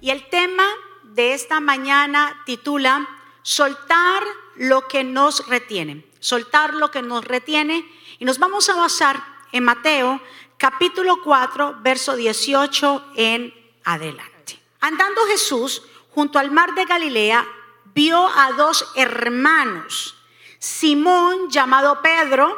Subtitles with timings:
[0.00, 0.64] Y el tema
[1.02, 3.08] de esta mañana titula
[3.42, 4.22] Soltar
[4.56, 6.04] lo que nos retiene.
[6.20, 7.88] Soltar lo que nos retiene.
[8.18, 9.22] Y nos vamos a basar
[9.52, 10.20] en Mateo
[10.56, 14.60] capítulo 4, verso 18 en adelante.
[14.80, 17.46] Andando Jesús junto al mar de Galilea,
[17.94, 20.16] vio a dos hermanos,
[20.58, 22.56] Simón llamado Pedro,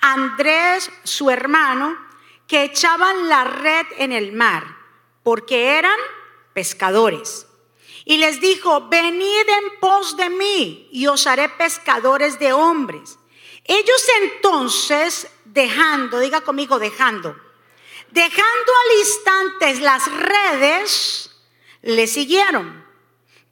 [0.00, 1.96] Andrés su hermano,
[2.46, 4.76] que echaban la red en el mar,
[5.22, 5.98] porque eran
[6.52, 7.46] pescadores.
[8.04, 13.18] Y les dijo, venid en pos de mí y os haré pescadores de hombres.
[13.64, 17.36] Ellos entonces, dejando, diga conmigo, dejando,
[18.10, 21.30] dejando al instante las redes,
[21.82, 22.82] le siguieron.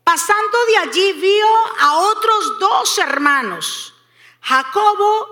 [0.03, 1.47] Pasando de allí vio
[1.78, 3.95] a otros dos hermanos,
[4.41, 5.28] Jacobo,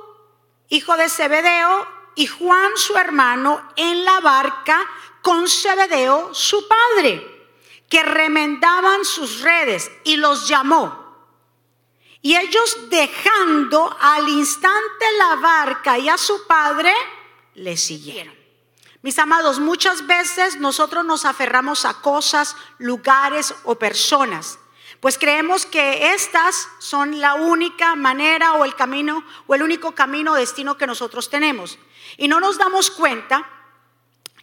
[0.68, 4.88] hijo de Zebedeo, y Juan, su hermano, en la barca
[5.22, 7.37] con Zebedeo, su padre
[7.88, 11.06] que remendaban sus redes y los llamó.
[12.20, 16.92] Y ellos dejando al instante la barca y a su padre,
[17.54, 18.34] le siguieron.
[19.02, 24.58] Mis amados, muchas veces nosotros nos aferramos a cosas, lugares o personas,
[25.00, 30.32] pues creemos que estas son la única manera o el camino o el único camino
[30.32, 31.78] o destino que nosotros tenemos.
[32.16, 33.48] Y no nos damos cuenta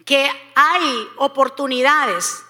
[0.06, 2.46] que hay oportunidades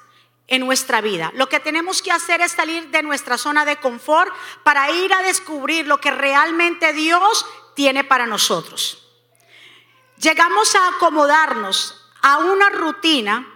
[0.47, 1.31] en nuestra vida.
[1.35, 5.23] Lo que tenemos que hacer es salir de nuestra zona de confort para ir a
[5.23, 9.01] descubrir lo que realmente Dios tiene para nosotros.
[10.17, 13.47] Llegamos a acomodarnos a una rutina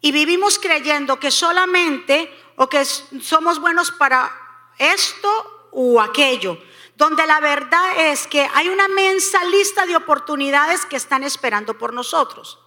[0.00, 4.30] y vivimos creyendo que solamente o que somos buenos para
[4.78, 6.58] esto o aquello,
[6.96, 11.92] donde la verdad es que hay una mensa lista de oportunidades que están esperando por
[11.92, 12.58] nosotros.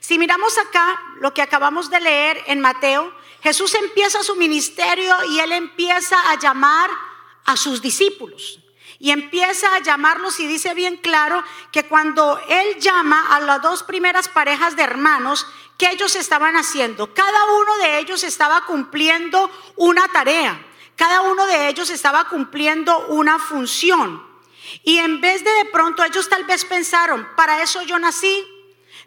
[0.00, 3.12] Si miramos acá lo que acabamos de leer en Mateo,
[3.42, 6.90] Jesús empieza su ministerio y él empieza a llamar
[7.44, 8.60] a sus discípulos.
[8.98, 11.42] Y empieza a llamarlos y dice bien claro
[11.72, 15.44] que cuando él llama a las dos primeras parejas de hermanos,
[15.76, 17.12] ¿qué ellos estaban haciendo?
[17.12, 20.64] Cada uno de ellos estaba cumpliendo una tarea.
[20.94, 24.24] Cada uno de ellos estaba cumpliendo una función.
[24.84, 28.46] Y en vez de de pronto ellos tal vez pensaron, para eso yo nací,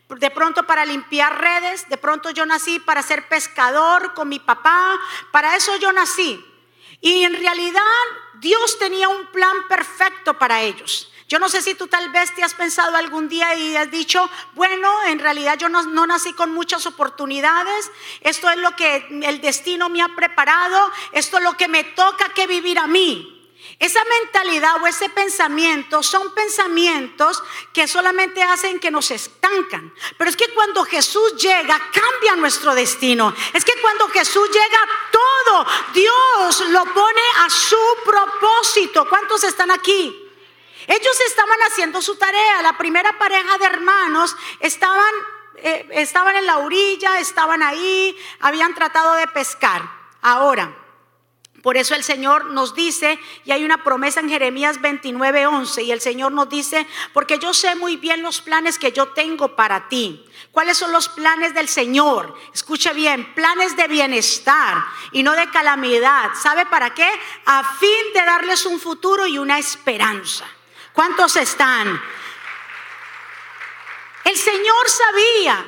[0.10, 5.00] de pronto para limpiar redes, de pronto yo nací para ser pescador con mi papá,
[5.32, 6.44] para eso yo nací.
[7.02, 7.82] Y en realidad
[8.40, 11.12] Dios tenía un plan perfecto para ellos.
[11.28, 14.30] Yo no sé si tú tal vez te has pensado algún día y has dicho,
[14.54, 17.92] bueno, en realidad yo no, nací con muchas oportunidades,
[18.22, 22.30] esto es lo que el destino me ha preparado, esto es lo que me toca
[22.30, 23.35] que vivir a mí.
[23.78, 27.44] Esa mentalidad o ese pensamiento son pensamientos
[27.74, 29.94] que solamente hacen que nos estancan.
[30.18, 33.34] Pero es que cuando Jesús llega, cambia nuestro destino.
[33.54, 34.80] Es que cuando Jesús llega,
[35.12, 39.10] todo Dios lo pone a su propósito.
[39.10, 40.22] ¿Cuántos están aquí?
[40.88, 42.62] Ellos estaban haciendo su tarea.
[42.62, 45.14] La primera pareja de hermanos estaban,
[45.58, 49.82] eh, estaban en la orilla, estaban ahí, habían tratado de pescar.
[50.22, 50.85] Ahora,
[51.66, 55.92] por eso el Señor nos dice, y hay una promesa en Jeremías 29, 11, y
[55.92, 59.90] el Señor nos dice, porque yo sé muy bien los planes que yo tengo para
[59.90, 60.24] ti.
[60.52, 62.38] ¿Cuáles son los planes del Señor?
[62.54, 64.78] Escuche bien, planes de bienestar
[65.12, 66.36] y no de calamidad.
[66.40, 67.10] ¿Sabe para qué?
[67.48, 70.46] A fin de darles un futuro y una esperanza.
[70.94, 72.00] ¿Cuántos están?
[74.24, 75.66] El Señor sabía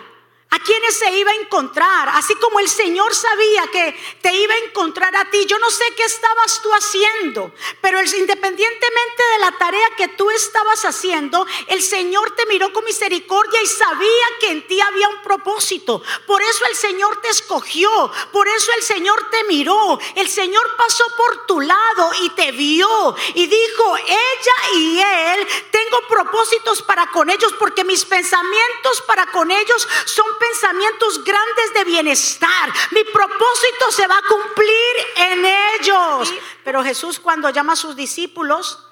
[0.50, 4.58] a quienes se iba a encontrar, así como el Señor sabía que te iba a
[4.60, 5.46] encontrar a ti.
[5.46, 10.86] Yo no sé qué estabas tú haciendo, pero independientemente de la tarea que tú estabas
[10.86, 16.02] haciendo, el Señor te miró con misericordia y sabía que en ti había un propósito.
[16.26, 17.90] Por eso el Señor te escogió,
[18.32, 20.00] por eso el Señor te miró.
[20.16, 26.00] El Señor pasó por tu lado y te vio y dijo, ella y él, tengo
[26.08, 32.72] propósitos para con ellos porque mis pensamientos para con ellos son pensamientos grandes de bienestar.
[32.92, 35.46] Mi propósito se va a cumplir en
[35.80, 36.34] ellos.
[36.64, 38.88] Pero Jesús cuando llama a sus discípulos,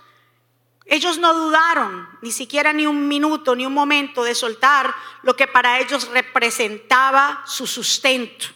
[0.85, 5.47] ellos no dudaron ni siquiera ni un minuto, ni un momento de soltar lo que
[5.47, 8.47] para ellos representaba su sustento.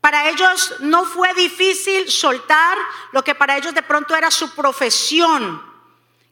[0.00, 2.76] Para ellos no fue difícil soltar
[3.12, 5.62] lo que para ellos de pronto era su profesión,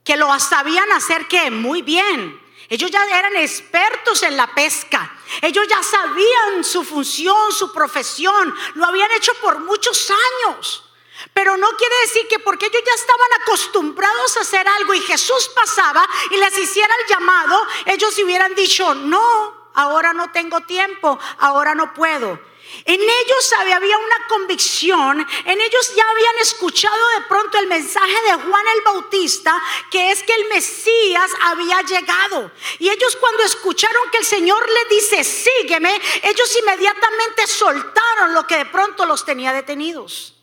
[0.02, 2.47] que lo sabían hacer que muy bien.
[2.68, 5.18] Ellos ya eran expertos en la pesca.
[5.40, 8.54] Ellos ya sabían su función, su profesión.
[8.74, 10.84] Lo habían hecho por muchos años.
[11.32, 15.50] Pero no quiere decir que porque ellos ya estaban acostumbrados a hacer algo y Jesús
[15.54, 21.74] pasaba y les hiciera el llamado, ellos hubieran dicho, no, ahora no tengo tiempo, ahora
[21.74, 22.38] no puedo.
[22.84, 28.34] En ellos había una convicción, en ellos ya habían escuchado de pronto el mensaje de
[28.34, 29.60] Juan el Bautista,
[29.90, 32.50] que es que el Mesías había llegado.
[32.78, 38.56] Y ellos cuando escucharon que el Señor le dice, sígueme, ellos inmediatamente soltaron lo que
[38.56, 40.37] de pronto los tenía detenidos.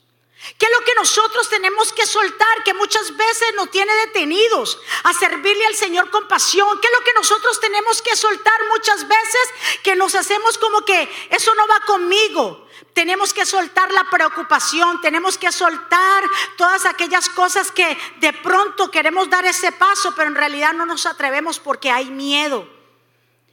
[0.57, 2.63] ¿Qué es lo que nosotros tenemos que soltar?
[2.63, 6.79] Que muchas veces nos tiene detenidos a servirle al Señor con pasión.
[6.79, 9.49] ¿Qué es lo que nosotros tenemos que soltar muchas veces?
[9.83, 12.67] Que nos hacemos como que eso no va conmigo.
[12.93, 16.23] Tenemos que soltar la preocupación, tenemos que soltar
[16.57, 21.05] todas aquellas cosas que de pronto queremos dar ese paso, pero en realidad no nos
[21.05, 22.67] atrevemos porque hay miedo.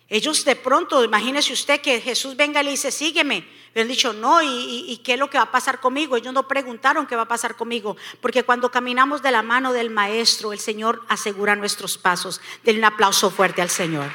[0.09, 3.62] Ellos de pronto, imagínese usted que Jesús venga y le dice, sígueme.
[3.75, 6.17] Le han dicho, no, ¿y, qué es lo que va a pasar conmigo?
[6.17, 9.89] Ellos no preguntaron qué va a pasar conmigo, porque cuando caminamos de la mano del
[9.89, 12.41] Maestro, el Señor asegura nuestros pasos.
[12.65, 14.11] Denle un aplauso fuerte al Señor.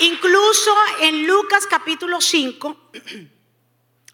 [0.00, 2.76] Incluso en Lucas capítulo 5,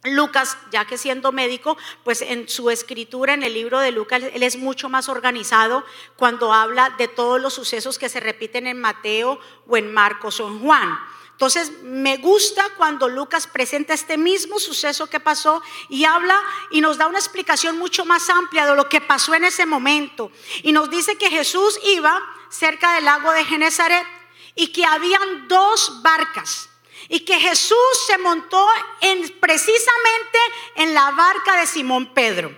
[0.05, 4.43] Lucas, ya que siendo médico, pues en su escritura, en el libro de Lucas, él
[4.43, 5.85] es mucho más organizado
[6.17, 10.49] cuando habla de todos los sucesos que se repiten en Mateo o en Marcos o
[10.49, 10.99] en Juan.
[11.37, 16.35] Entonces, me gusta cuando Lucas presenta este mismo suceso que pasó y habla
[16.71, 20.33] y nos da una explicación mucho más amplia de lo que pasó en ese momento.
[20.63, 24.07] Y nos dice que Jesús iba cerca del lago de Genezaret
[24.55, 26.71] y que habían dos barcas
[27.11, 28.67] y que Jesús se montó
[29.03, 30.39] en, precisamente
[30.77, 32.51] en la barca de Simón Pedro.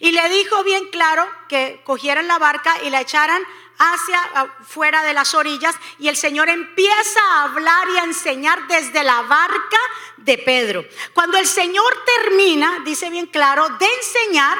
[0.00, 3.40] Y le dijo bien claro que cogieran la barca y la echaran
[3.78, 9.04] hacia fuera de las orillas y el Señor empieza a hablar y a enseñar desde
[9.04, 9.78] la barca
[10.18, 10.84] de Pedro.
[11.12, 14.58] Cuando el Señor termina, dice bien claro, de enseñar,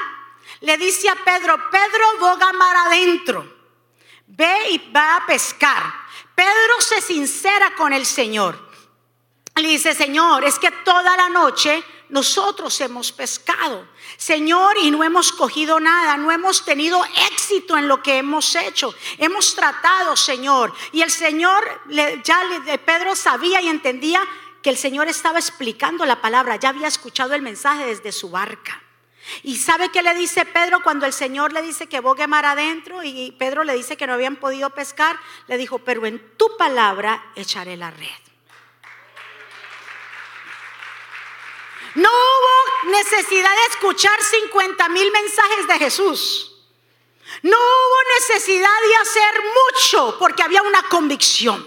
[0.61, 3.47] le dice a Pedro, Pedro, boga mar adentro,
[4.27, 5.83] ve y va a pescar.
[6.35, 8.67] Pedro se sincera con el Señor.
[9.57, 13.87] Le dice, Señor, es que toda la noche nosotros hemos pescado,
[14.17, 18.95] Señor, y no hemos cogido nada, no hemos tenido éxito en lo que hemos hecho.
[19.19, 20.73] Hemos tratado, Señor.
[20.93, 21.65] Y el Señor,
[22.25, 22.41] ya
[22.85, 24.21] Pedro sabía y entendía
[24.63, 28.83] que el Señor estaba explicando la palabra, ya había escuchado el mensaje desde su barca.
[29.43, 33.03] Y sabe qué le dice Pedro cuando el Señor le dice que bogue mar adentro
[33.03, 35.19] y Pedro le dice que no habían podido pescar,
[35.49, 38.09] le dijo, pero en tu palabra echaré la red.
[41.97, 46.53] No hubo necesidad de escuchar 50 mil mensajes de Jesús.
[47.43, 51.67] No hubo necesidad de hacer mucho porque había una convicción.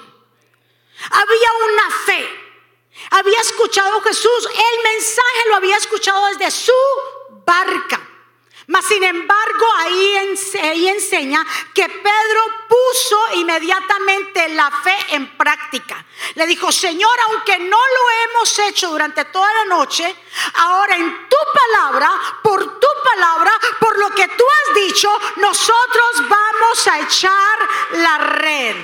[1.11, 2.29] Había una fe.
[3.11, 4.49] Había escuchado Jesús.
[4.51, 6.73] El mensaje lo había escuchado desde su
[7.45, 8.08] barca.
[8.69, 10.15] Mas sin embargo, ahí,
[10.89, 11.43] enseña
[11.73, 16.05] que Pedro puso inmediatamente la fe en práctica.
[16.35, 20.15] Le dijo, Señor, aunque no lo hemos hecho durante toda la noche,
[20.53, 22.11] ahora en tu palabra,
[22.43, 27.59] por tu palabra, por lo que tú has dicho, nosotros vamos a echar
[27.93, 28.75] la red.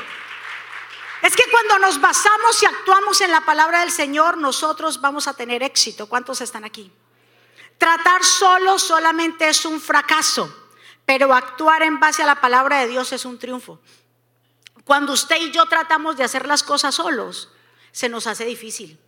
[1.22, 5.36] Es que cuando nos basamos y actuamos en la palabra del Señor, nosotros vamos a
[5.36, 6.08] tener éxito.
[6.08, 6.92] ¿Cuántos están aquí?
[7.78, 10.54] Tratar solo solamente es un fracaso,
[11.06, 13.80] pero actuar en base a la palabra de Dios es un triunfo.
[14.84, 17.50] Cuando usted y yo tratamos de hacer las cosas solos,
[17.92, 19.00] se nos hace difícil.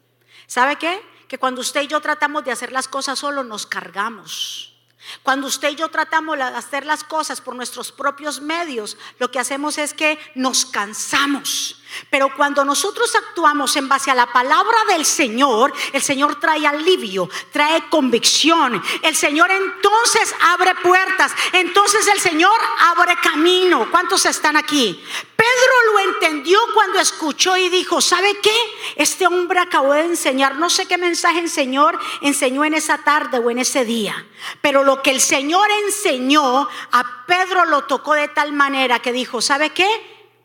[0.48, 1.02] ¿Sabe qué?
[1.28, 4.77] Que cuando usted y yo tratamos de hacer las cosas solos, nos cargamos.
[5.23, 9.40] Cuando usted y yo tratamos de hacer las cosas por nuestros propios medios, lo que
[9.40, 11.81] hacemos es que nos cansamos.
[12.09, 17.30] Pero cuando nosotros actuamos en base a la palabra del Señor, el Señor trae alivio,
[17.52, 18.81] trae convicción.
[19.02, 21.31] El Señor entonces abre puertas.
[21.54, 23.90] Entonces el Señor abre camino.
[23.90, 25.04] ¿Cuántos están aquí?
[25.35, 28.56] Pedro lo entendió cuando escuchó y dijo, ¿sabe qué?
[28.95, 31.89] Este hombre acabó de enseñar, no sé qué mensaje enseñó,
[32.21, 34.25] enseñó en esa tarde o en ese día,
[34.61, 39.41] pero lo que el Señor enseñó a Pedro lo tocó de tal manera que dijo,
[39.41, 39.87] ¿sabe qué?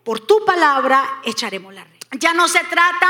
[0.04, 1.92] Por tu palabra echaremos la red.
[2.18, 3.08] Ya no se trata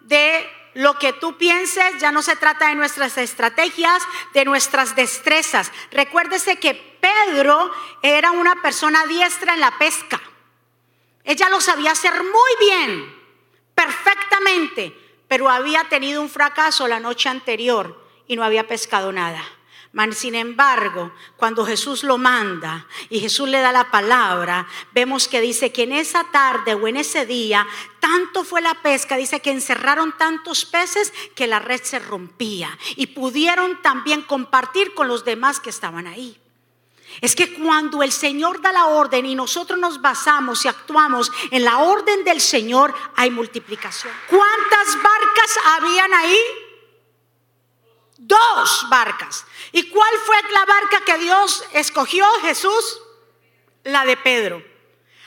[0.00, 4.02] de lo que tú pienses, ya no se trata de nuestras estrategias,
[4.34, 5.72] de nuestras destrezas.
[5.90, 7.70] Recuérdese que Pedro
[8.02, 10.20] era una persona diestra en la pesca.
[11.26, 13.14] Ella lo sabía hacer muy bien,
[13.74, 19.44] perfectamente, pero había tenido un fracaso la noche anterior y no había pescado nada.
[20.12, 25.72] Sin embargo, cuando Jesús lo manda y Jesús le da la palabra, vemos que dice
[25.72, 27.66] que en esa tarde o en ese día,
[27.98, 33.08] tanto fue la pesca, dice que encerraron tantos peces que la red se rompía y
[33.08, 36.38] pudieron también compartir con los demás que estaban ahí.
[37.20, 41.64] Es que cuando el Señor da la orden y nosotros nos basamos y actuamos en
[41.64, 44.12] la orden del Señor, hay multiplicación.
[44.28, 46.38] ¿Cuántas barcas habían ahí?
[48.18, 49.46] Dos barcas.
[49.72, 53.00] ¿Y cuál fue la barca que Dios escogió, Jesús?
[53.84, 54.62] La de Pedro.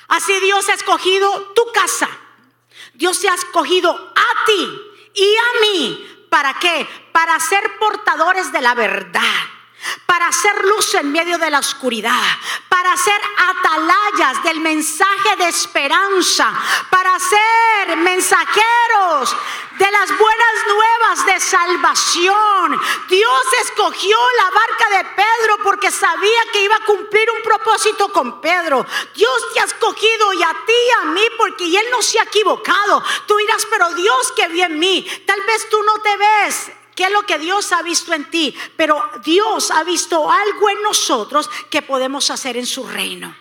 [0.07, 2.09] Así Dios ha escogido tu casa.
[2.93, 4.81] Dios se ha escogido a ti
[5.15, 6.27] y a mí.
[6.29, 6.87] ¿Para qué?
[7.11, 9.58] Para ser portadores de la verdad
[10.05, 12.21] para hacer luz en medio de la oscuridad,
[12.67, 16.53] para ser atalayas del mensaje de esperanza,
[16.89, 19.35] para ser mensajeros
[19.77, 22.81] de las buenas nuevas de salvación.
[23.07, 28.41] Dios escogió la barca de Pedro porque sabía que iba a cumplir un propósito con
[28.41, 28.85] Pedro.
[29.15, 32.23] Dios te ha escogido y a ti y a mí porque Él no se ha
[32.23, 33.01] equivocado.
[33.25, 35.07] Tú dirás, pero Dios que vio en mí.
[35.25, 38.53] Tal vez tú no te ves ¿Qué es lo que Dios ha visto en ti?
[38.75, 43.33] Pero Dios ha visto algo en nosotros que podemos hacer en su reino.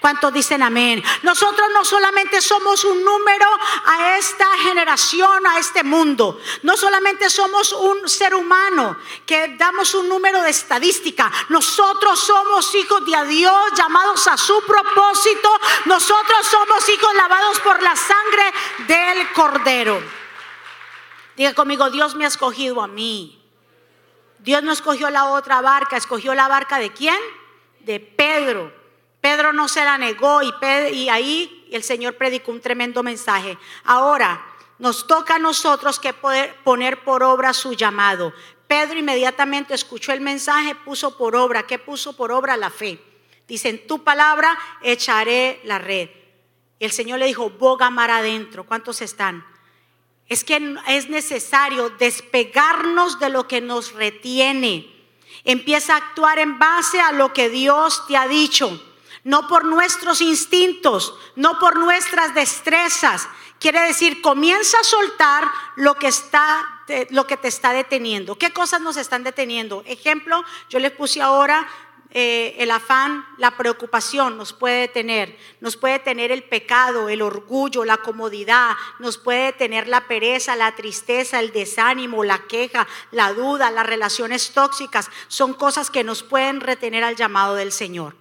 [0.00, 1.00] ¿Cuántos dicen amén?
[1.22, 3.46] Nosotros no solamente somos un número
[3.84, 6.40] a esta generación, a este mundo.
[6.64, 11.30] No solamente somos un ser humano que damos un número de estadística.
[11.50, 15.48] Nosotros somos hijos de Dios llamados a su propósito.
[15.84, 18.52] Nosotros somos hijos lavados por la sangre
[18.88, 20.25] del Cordero.
[21.36, 23.42] Diga conmigo, Dios me ha escogido a mí.
[24.38, 27.18] Dios no escogió la otra barca, escogió la barca de quién?
[27.80, 28.72] De Pedro.
[29.20, 30.52] Pedro no se la negó y,
[30.92, 33.58] y ahí el Señor predicó un tremendo mensaje.
[33.84, 34.44] Ahora,
[34.78, 38.32] nos toca a nosotros que poder poner por obra su llamado.
[38.66, 41.66] Pedro inmediatamente escuchó el mensaje, puso por obra.
[41.66, 42.56] ¿Qué puso por obra?
[42.56, 43.02] La fe.
[43.46, 46.10] Dice, en tu palabra echaré la red.
[46.78, 48.64] Y el Señor le dijo, boga mar adentro.
[48.64, 49.44] ¿Cuántos están?
[50.28, 54.92] Es que es necesario despegarnos de lo que nos retiene.
[55.44, 58.82] Empieza a actuar en base a lo que Dios te ha dicho,
[59.22, 63.28] no por nuestros instintos, no por nuestras destrezas.
[63.60, 66.72] Quiere decir, comienza a soltar lo que está
[67.10, 68.38] lo que te está deteniendo.
[68.38, 69.82] ¿Qué cosas nos están deteniendo?
[69.86, 71.66] Ejemplo, yo les puse ahora
[72.18, 77.84] eh, el afán, la preocupación nos puede tener, nos puede tener el pecado, el orgullo,
[77.84, 83.70] la comodidad, nos puede tener la pereza, la tristeza, el desánimo, la queja, la duda,
[83.70, 88.14] las relaciones tóxicas, son cosas que nos pueden retener al llamado del Señor.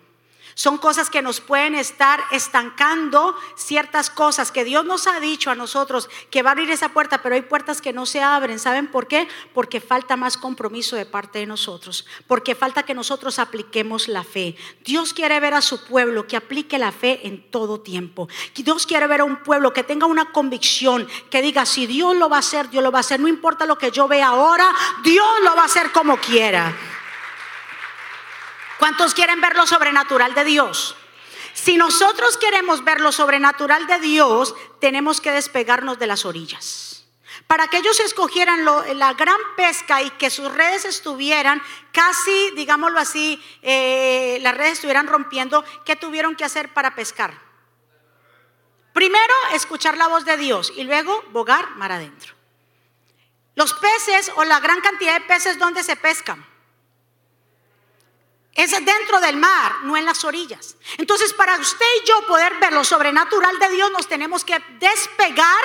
[0.57, 5.55] Son cosas que nos pueden estar estancando ciertas cosas que Dios nos ha dicho a
[5.55, 8.57] nosotros que va a abrir esa puerta, pero hay puertas que no se abren.
[8.57, 9.27] ¿Saben por qué?
[9.53, 14.55] Porque falta más compromiso de parte de nosotros, porque falta que nosotros apliquemos la fe.
[14.85, 18.29] Dios quiere ver a su pueblo que aplique la fe en todo tiempo.
[18.55, 22.29] Dios quiere ver a un pueblo que tenga una convicción, que diga, si Dios lo
[22.29, 23.19] va a hacer, Dios lo va a hacer.
[23.19, 24.69] No importa lo que yo vea ahora,
[25.03, 26.94] Dios lo va a hacer como quiera.
[28.79, 30.95] ¿Cuántos quieren ver lo sobrenatural de Dios?
[31.53, 37.05] Si nosotros queremos ver lo sobrenatural de Dios, tenemos que despegarnos de las orillas.
[37.47, 43.41] Para que ellos escogieran la gran pesca y que sus redes estuvieran casi, digámoslo así,
[43.61, 47.33] eh, las redes estuvieran rompiendo, ¿qué tuvieron que hacer para pescar?
[48.93, 52.33] Primero, escuchar la voz de Dios y luego bogar mar adentro.
[53.55, 56.45] Los peces o la gran cantidad de peces, ¿dónde se pescan?
[58.55, 60.77] Es dentro del mar, no en las orillas.
[60.97, 65.63] Entonces, para usted y yo poder ver lo sobrenatural de Dios, nos tenemos que despegar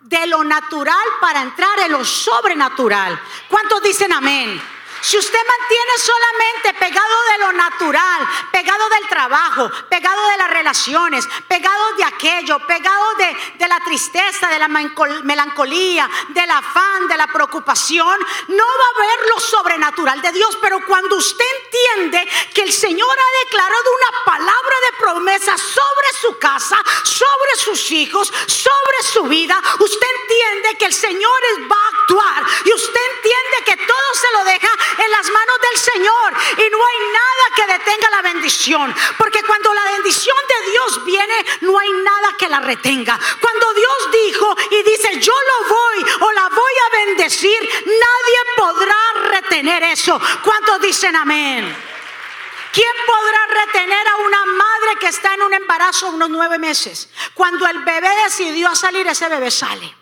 [0.00, 3.20] de lo natural para entrar en lo sobrenatural.
[3.48, 4.62] ¿Cuántos dicen amén?
[5.02, 11.26] Si usted mantiene solamente pegado de lo natural, pegado del trabajo, pegado de las relaciones,
[11.48, 17.26] pegado de aquello, pegado de, de, la tristeza, de la melancolía, del afán, de la
[17.28, 20.58] preocupación, no va a ver lo sobrenatural de Dios.
[20.60, 26.38] Pero cuando usted entiende que el Señor ha declarado una palabra de promesa sobre su
[26.38, 31.40] casa, sobre sus hijos, sobre su vida, usted entiende que el Señor
[31.70, 34.68] va a actuar y usted entiende que todo se lo deja
[34.98, 38.94] en las manos del Señor y no hay nada que detenga la bendición.
[39.18, 43.18] Porque cuando la bendición de Dios viene, no hay nada que la retenga.
[43.40, 49.12] Cuando Dios dijo y dice, yo lo voy o la voy a bendecir, nadie podrá
[49.30, 50.20] retener eso.
[50.42, 51.90] ¿Cuántos dicen amén?
[52.72, 57.08] ¿Quién podrá retener a una madre que está en un embarazo unos nueve meses?
[57.34, 59.99] Cuando el bebé decidió salir, ese bebé sale.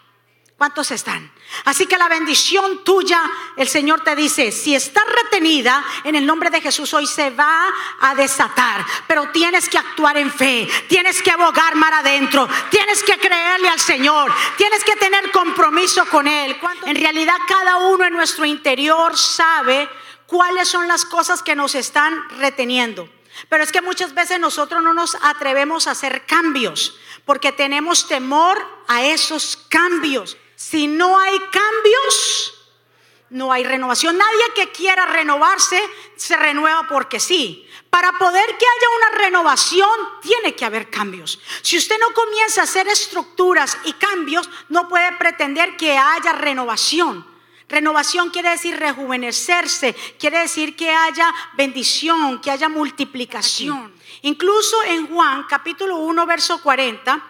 [0.58, 1.30] ¿Cuántos están?
[1.66, 3.22] Así que la bendición tuya,
[3.56, 7.72] el Señor te dice, si está retenida, en el nombre de Jesús hoy se va
[8.00, 8.84] a desatar.
[9.06, 13.78] Pero tienes que actuar en fe, tienes que abogar mar adentro, tienes que creerle al
[13.78, 16.56] Señor, tienes que tener compromiso con Él.
[16.86, 19.88] En realidad cada uno en nuestro interior sabe
[20.26, 23.08] cuáles son las cosas que nos están reteniendo.
[23.48, 28.58] Pero es que muchas veces nosotros no nos atrevemos a hacer cambios porque tenemos temor
[28.88, 30.36] a esos cambios.
[30.58, 32.52] Si no hay cambios,
[33.30, 34.18] no hay renovación.
[34.18, 35.80] Nadie que quiera renovarse
[36.16, 37.64] se renueva porque sí.
[37.90, 39.88] Para poder que haya una renovación,
[40.20, 41.38] tiene que haber cambios.
[41.62, 47.24] Si usted no comienza a hacer estructuras y cambios, no puede pretender que haya renovación.
[47.68, 53.94] Renovación quiere decir rejuvenecerse, quiere decir que haya bendición, que haya multiplicación.
[54.22, 57.24] Incluso en Juan capítulo 1, verso 40,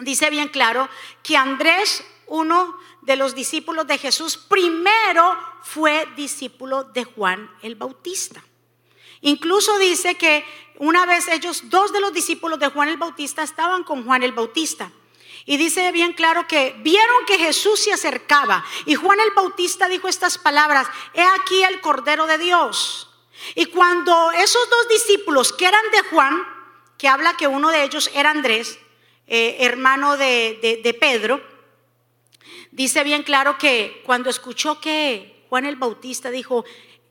[0.00, 0.86] dice bien claro
[1.22, 8.42] que Andrés, uno de los discípulos de Jesús, primero fue discípulo de Juan el Bautista.
[9.22, 10.44] Incluso dice que
[10.78, 14.32] una vez ellos, dos de los discípulos de Juan el Bautista, estaban con Juan el
[14.32, 14.90] Bautista.
[15.44, 18.64] Y dice bien claro que vieron que Jesús se acercaba.
[18.86, 23.08] Y Juan el Bautista dijo estas palabras, he aquí el Cordero de Dios.
[23.54, 26.46] Y cuando esos dos discípulos que eran de Juan,
[26.98, 28.78] que habla que uno de ellos era Andrés,
[29.26, 31.51] eh, hermano de, de Pedro,
[32.72, 36.64] dice bien claro que cuando escuchó que Juan el Bautista dijo,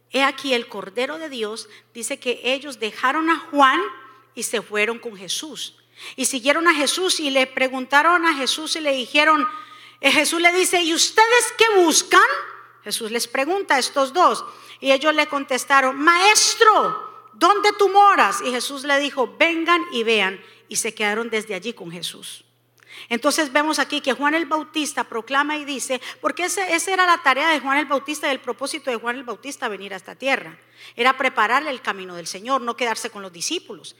[0.10, 3.80] he aquí el Cordero de Dios, dice que ellos dejaron a Juan
[4.36, 5.78] y se fueron con Jesús.
[6.16, 9.48] Y siguieron a Jesús y le preguntaron a Jesús y le dijeron,
[10.02, 12.22] eh, Jesús le dice, ¿y ustedes qué buscan?
[12.84, 14.44] Jesús les pregunta a estos dos.
[14.80, 18.42] Y ellos le contestaron, Maestro, ¿dónde tú moras?
[18.44, 20.42] Y Jesús le dijo, vengan y vean.
[20.68, 22.44] Y se quedaron desde allí con Jesús.
[23.10, 27.22] Entonces vemos aquí que Juan el Bautista proclama y dice, porque esa, esa era la
[27.24, 30.16] tarea de Juan el Bautista y el propósito de Juan el Bautista venir a esta
[30.16, 30.58] tierra.
[30.96, 33.96] Era prepararle el camino del Señor, no quedarse con los discípulos.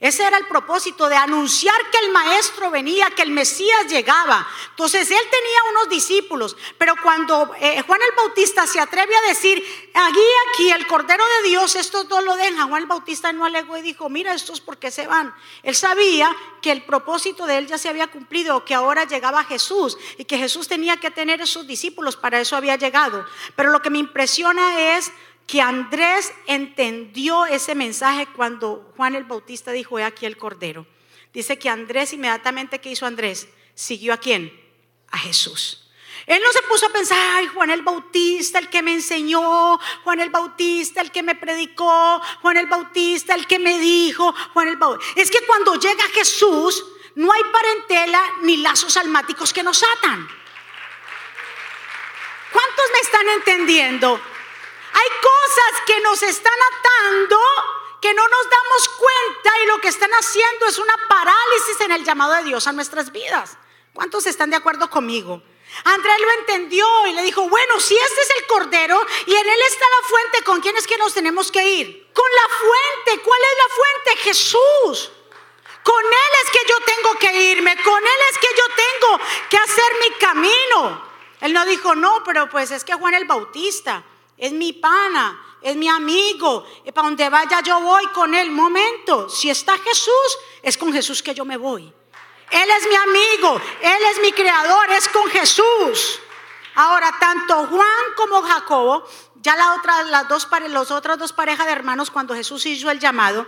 [0.00, 4.48] Ese era el propósito de anunciar que el maestro venía, que el Mesías llegaba.
[4.70, 9.62] Entonces él tenía unos discípulos, pero cuando eh, Juan el Bautista se atreve a decir,
[9.92, 10.20] aquí,
[10.54, 13.82] aquí, el Cordero de Dios, estos dos lo dejan, Juan el Bautista no alegó y
[13.82, 15.34] dijo, mira, estos por qué se van.
[15.62, 19.98] Él sabía que el propósito de él ya se había cumplido, que ahora llegaba Jesús
[20.16, 23.26] y que Jesús tenía que tener esos discípulos, para eso había llegado.
[23.54, 25.12] Pero lo que me impresiona es
[25.50, 30.86] que Andrés entendió ese mensaje cuando Juan el Bautista dijo, he aquí el Cordero.
[31.32, 33.48] Dice que Andrés inmediatamente, ¿qué hizo Andrés?
[33.74, 34.52] Siguió a quién?
[35.10, 35.90] A Jesús.
[36.26, 40.20] Él no se puso a pensar, ay, Juan el Bautista, el que me enseñó, Juan
[40.20, 44.76] el Bautista, el que me predicó, Juan el Bautista, el que me dijo, Juan el
[44.76, 45.20] Bautista.
[45.20, 46.84] Es que cuando llega Jesús,
[47.16, 50.28] no hay parentela ni lazos almáticos que nos atan.
[52.52, 54.20] ¿Cuántos me están entendiendo?
[54.92, 57.38] Hay cosas que nos están atando
[58.00, 62.04] que no nos damos cuenta y lo que están haciendo es una parálisis en el
[62.04, 63.58] llamado de Dios a nuestras vidas.
[63.92, 65.42] ¿Cuántos están de acuerdo conmigo?
[65.84, 69.60] Andrés lo entendió y le dijo, bueno, si este es el Cordero y en él
[69.68, 72.10] está la fuente, ¿con quién es que nos tenemos que ir?
[72.12, 73.22] Con la fuente.
[73.22, 74.22] ¿Cuál es la fuente?
[74.22, 75.12] Jesús.
[75.82, 79.56] Con él es que yo tengo que irme, con él es que yo tengo que
[79.56, 81.10] hacer mi camino.
[81.40, 84.04] Él no dijo, no, pero pues es que Juan el Bautista
[84.40, 88.50] es mi pana, es mi amigo, y para donde vaya yo voy con él.
[88.50, 91.92] Momento, si está Jesús, es con Jesús que yo me voy.
[92.50, 96.20] Él es mi amigo, Él es mi creador, es con Jesús.
[96.74, 99.04] Ahora, tanto Juan como Jacobo,
[99.36, 102.98] ya la otra, las dos, los otras dos parejas de hermanos, cuando Jesús hizo el
[102.98, 103.46] llamado,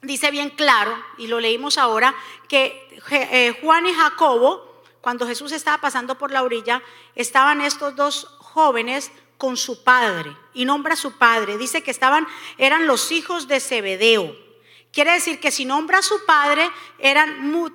[0.00, 2.14] dice bien claro, y lo leímos ahora,
[2.48, 6.82] que eh, Juan y Jacobo, cuando Jesús estaba pasando por la orilla,
[7.14, 11.58] estaban estos dos jóvenes con su padre y nombra a su padre.
[11.58, 12.26] Dice que estaban,
[12.58, 14.42] eran los hijos de Zebedeo.
[14.92, 16.70] Quiere decir que si nombra a su padre,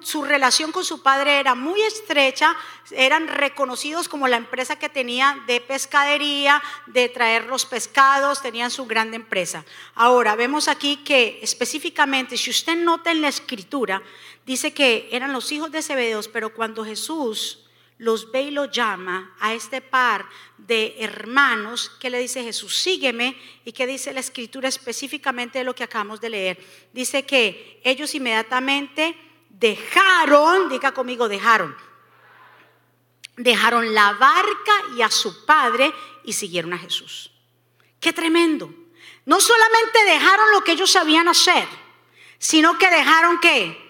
[0.02, 2.56] su relación con su padre era muy estrecha,
[2.92, 8.86] eran reconocidos como la empresa que tenía de pescadería, de traer los pescados, tenían su
[8.86, 9.66] gran empresa.
[9.96, 14.04] Ahora, vemos aquí que específicamente, si usted nota en la escritura,
[14.46, 17.67] dice que eran los hijos de Zebedeo, pero cuando Jesús
[17.98, 20.26] los ve y lo llama a este par
[20.58, 25.74] de hermanos que le dice Jesús, sígueme, y que dice la escritura específicamente de lo
[25.74, 26.66] que acabamos de leer.
[26.94, 29.16] Dice que ellos inmediatamente
[29.50, 31.76] dejaron, diga conmigo, dejaron,
[33.36, 35.92] dejaron la barca y a su padre
[36.24, 37.32] y siguieron a Jesús.
[38.00, 38.74] Qué tremendo.
[39.26, 41.68] No solamente dejaron lo que ellos sabían hacer,
[42.38, 43.86] sino que dejaron que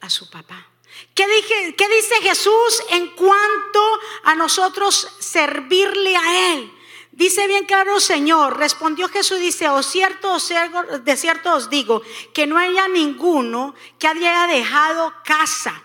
[0.00, 0.69] a su papá.
[1.14, 6.72] ¿Qué, dice Jesús en cuanto a nosotros servirle a Él?
[7.12, 12.46] Dice bien claro, Señor, respondió Jesús, dice, o cierto, o de cierto os digo, que
[12.46, 15.82] no haya ninguno que haya dejado casa,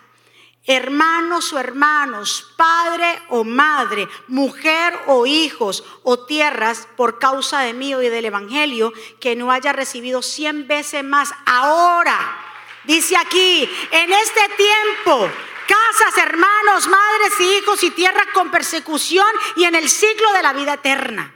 [0.66, 7.90] hermanos o hermanos, padre o madre, mujer o hijos o tierras por causa de mí
[7.90, 12.45] y del Evangelio, que no haya recibido cien veces más ahora.
[12.88, 15.30] Dice aquí, en este tiempo,
[15.68, 20.54] casas, hermanos, madres y hijos y tierras con persecución y en el siglo de la
[20.54, 21.35] vida eterna.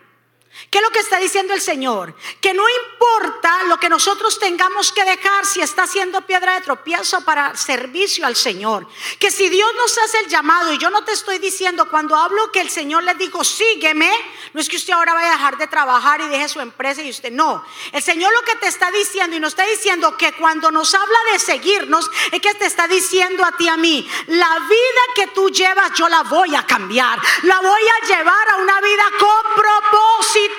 [0.70, 2.14] ¿Qué es lo que está diciendo el Señor?
[2.40, 7.22] Que no importa lo que nosotros tengamos que dejar si está haciendo piedra de tropiezo
[7.22, 8.88] para servicio al Señor.
[9.18, 12.52] Que si Dios nos hace el llamado, y yo no te estoy diciendo cuando hablo
[12.52, 14.12] que el Señor le dijo, sígueme,
[14.54, 17.10] no es que usted ahora vaya a dejar de trabajar y deje su empresa y
[17.10, 17.64] usted no.
[17.92, 21.18] El Señor lo que te está diciendo y nos está diciendo que cuando nos habla
[21.34, 25.50] de seguirnos, es que te está diciendo a ti, a mí, la vida que tú
[25.50, 27.20] llevas yo la voy a cambiar.
[27.44, 30.59] La voy a llevar a una vida con propósito.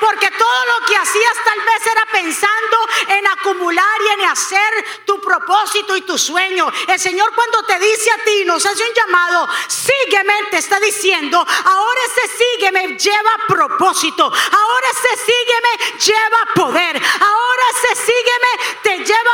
[0.00, 2.76] Porque todo lo que hacías tal vez era pensando
[3.08, 6.70] en acumular y en hacer tu propósito y tu sueño.
[6.88, 11.38] El Señor cuando te dice a ti, nos hace un llamado, sígueme, te está diciendo,
[11.38, 14.24] ahora ese sígueme lleva propósito.
[14.24, 16.96] Ahora ese sígueme lleva poder.
[16.96, 19.30] Ahora ese sígueme te lleva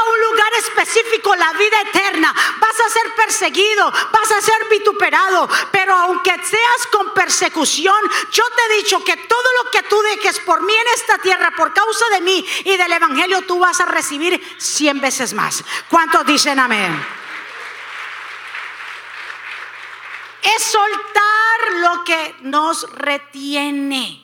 [0.87, 2.33] específico, la vida eterna.
[2.33, 5.49] Vas a ser perseguido, vas a ser vituperado.
[5.73, 7.97] Pero aunque seas con persecución,
[8.31, 11.53] yo te he dicho que todo lo que tú dejes por mí en esta tierra,
[11.57, 15.65] por causa de mí y del Evangelio, tú vas a recibir cien veces más.
[15.89, 17.07] ¿Cuántos dicen amén?
[20.43, 24.23] Es soltar lo que nos retiene.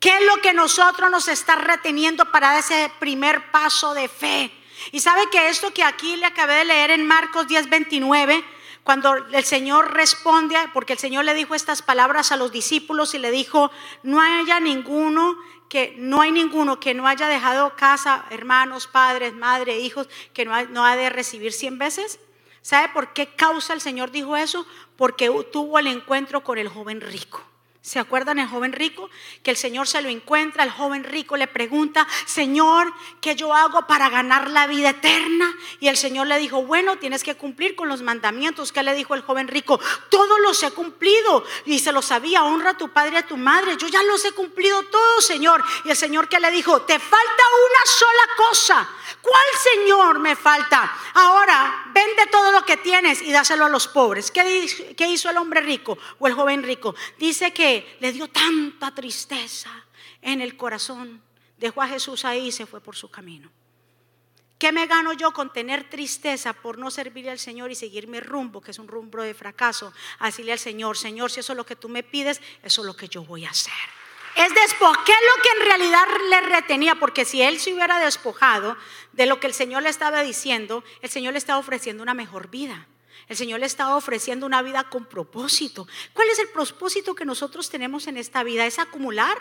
[0.00, 4.61] ¿Qué es lo que nosotros nos está reteniendo para ese primer paso de fe?
[4.90, 8.44] Y sabe que esto que aquí le acabé de leer en Marcos 10, 29,
[8.82, 13.18] cuando el Señor responde, porque el Señor le dijo estas palabras a los discípulos y
[13.18, 13.70] le dijo,
[14.02, 15.36] no haya ninguno
[15.68, 20.54] que no hay ninguno que no haya dejado casa, hermanos, padres, madre, hijos, que no
[20.54, 22.18] ha, no ha de recibir cien veces.
[22.60, 24.66] ¿Sabe por qué causa el Señor dijo eso?
[24.96, 27.42] Porque tuvo el encuentro con el joven rico.
[27.82, 29.10] ¿Se acuerdan el joven rico?
[29.42, 33.88] Que el Señor se lo encuentra, el joven rico le pregunta, Señor, ¿qué yo hago
[33.88, 35.52] para ganar la vida eterna?
[35.80, 38.70] Y el Señor le dijo, bueno, tienes que cumplir con los mandamientos.
[38.70, 39.80] ¿Qué le dijo el joven rico?
[40.10, 41.44] Todos los he cumplido.
[41.66, 43.76] Y se lo sabía, honra a tu padre y a tu madre.
[43.76, 45.64] Yo ya los he cumplido todos, Señor.
[45.84, 48.90] Y el Señor que le dijo, te falta una sola cosa.
[49.20, 50.96] ¿Cuál Señor me falta?
[51.14, 54.30] Ahora, vende todo lo que tienes y dáselo a los pobres.
[54.30, 56.94] ¿Qué, ¿Qué hizo el hombre rico o el joven rico?
[57.18, 59.70] Dice que le dio tanta tristeza
[60.20, 61.22] en el corazón.
[61.58, 63.50] Dejó a Jesús ahí y se fue por su camino.
[64.58, 68.20] ¿Qué me gano yo con tener tristeza por no servirle al Señor y seguir mi
[68.20, 69.92] rumbo, que es un rumbo de fracaso?
[70.20, 72.94] Decirle al Señor, Señor, si eso es lo que tú me pides, eso es lo
[72.94, 73.72] que yo voy a hacer.
[74.36, 76.94] Es despojar, ¿qué es lo que en realidad le retenía?
[76.94, 78.76] Porque si él se hubiera despojado
[79.12, 82.48] de lo que el Señor le estaba diciendo, el Señor le estaba ofreciendo una mejor
[82.48, 82.86] vida.
[83.32, 85.88] El Señor le está ofreciendo una vida con propósito.
[86.12, 88.66] ¿Cuál es el propósito que nosotros tenemos en esta vida?
[88.66, 89.38] ¿Es acumular?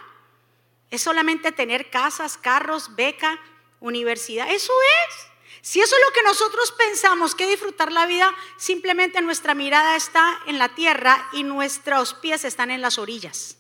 [0.90, 3.38] ¿Es solamente tener casas, carros, beca,
[3.82, 4.50] universidad?
[4.50, 4.72] Eso
[5.10, 5.16] es.
[5.62, 10.40] Si eso es lo que nosotros pensamos que disfrutar la vida, simplemente nuestra mirada está
[10.46, 13.58] en la tierra y nuestros pies están en las orillas.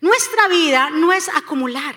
[0.00, 1.96] Nuestra vida no es acumular.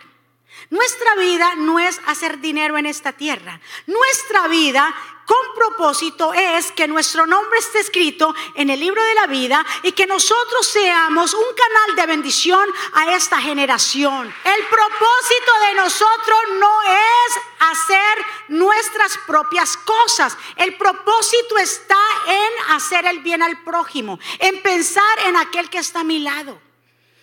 [0.69, 3.59] Nuestra vida no es hacer dinero en esta tierra.
[3.85, 4.93] Nuestra vida
[5.25, 9.91] con propósito es que nuestro nombre esté escrito en el libro de la vida y
[9.93, 14.33] que nosotros seamos un canal de bendición a esta generación.
[14.43, 20.37] El propósito de nosotros no es hacer nuestras propias cosas.
[20.57, 26.01] El propósito está en hacer el bien al prójimo, en pensar en aquel que está
[26.01, 26.59] a mi lado.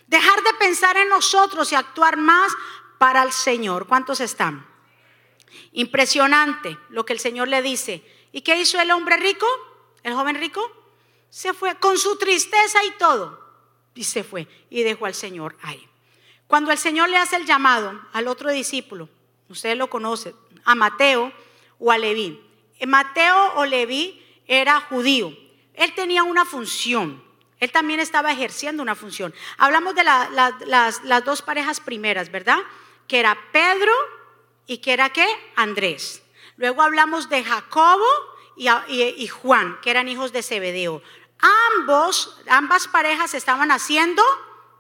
[0.07, 2.53] Dejar de pensar en nosotros y actuar más
[3.01, 3.87] para el Señor.
[3.87, 4.67] ¿Cuántos están?
[5.73, 8.05] Impresionante lo que el Señor le dice.
[8.31, 9.47] ¿Y qué hizo el hombre rico?
[10.03, 10.61] El joven rico
[11.31, 13.41] se fue con su tristeza y todo.
[13.95, 15.89] Y se fue y dejó al Señor ahí.
[16.47, 19.09] Cuando el Señor le hace el llamado al otro discípulo,
[19.49, 20.35] ustedes lo conocen,
[20.65, 21.33] a Mateo
[21.79, 22.39] o a Leví.
[22.79, 25.35] Eh, Mateo o Leví era judío.
[25.73, 27.25] Él tenía una función.
[27.61, 29.33] Él también estaba ejerciendo una función.
[29.57, 32.59] Hablamos de las, las dos parejas primeras, ¿verdad?
[33.11, 33.93] Que era Pedro
[34.69, 35.27] y que era qué?
[35.57, 36.23] Andrés.
[36.57, 38.07] Luego hablamos de Jacobo
[38.57, 41.03] y, Juan, que eran hijos de Zebedeo.
[41.77, 44.23] Ambos, ambas parejas estaban haciendo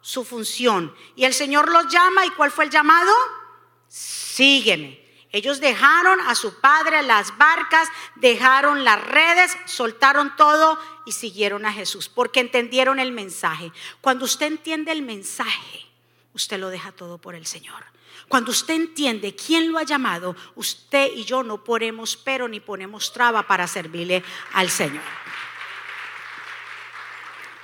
[0.00, 0.94] su función.
[1.16, 3.12] Y el Señor los llama, ¿y cuál fue el llamado?
[3.88, 5.04] Sígueme.
[5.32, 11.72] Ellos dejaron a su padre las barcas, dejaron las redes, soltaron todo y siguieron a
[11.72, 13.72] Jesús, porque entendieron el mensaje.
[14.00, 15.84] Cuando usted entiende el mensaje,
[16.32, 17.90] usted lo deja todo por el Señor.
[18.30, 23.12] Cuando usted entiende quién lo ha llamado, usted y yo no ponemos pero ni ponemos
[23.12, 25.02] traba para servirle al Señor.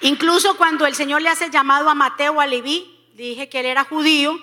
[0.00, 3.84] Incluso cuando el Señor le hace llamado a Mateo a Leví, dije que él era
[3.84, 4.40] judío,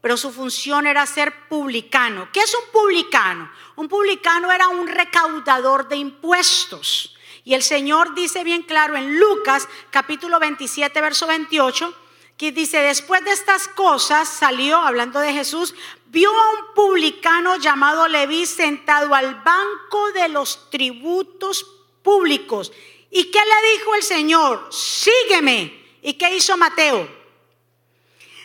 [0.00, 2.28] pero su función era ser publicano.
[2.32, 3.48] ¿Qué es un publicano?
[3.76, 7.16] Un publicano era un recaudador de impuestos.
[7.44, 11.94] Y el Señor dice bien claro en Lucas capítulo 27, verso 28,
[12.40, 15.74] que dice, después de estas cosas salió, hablando de Jesús,
[16.06, 21.66] vio a un publicano llamado Leví sentado al banco de los tributos
[22.02, 22.72] públicos.
[23.10, 24.68] ¿Y qué le dijo el Señor?
[24.70, 25.98] Sígueme.
[26.00, 27.06] ¿Y qué hizo Mateo?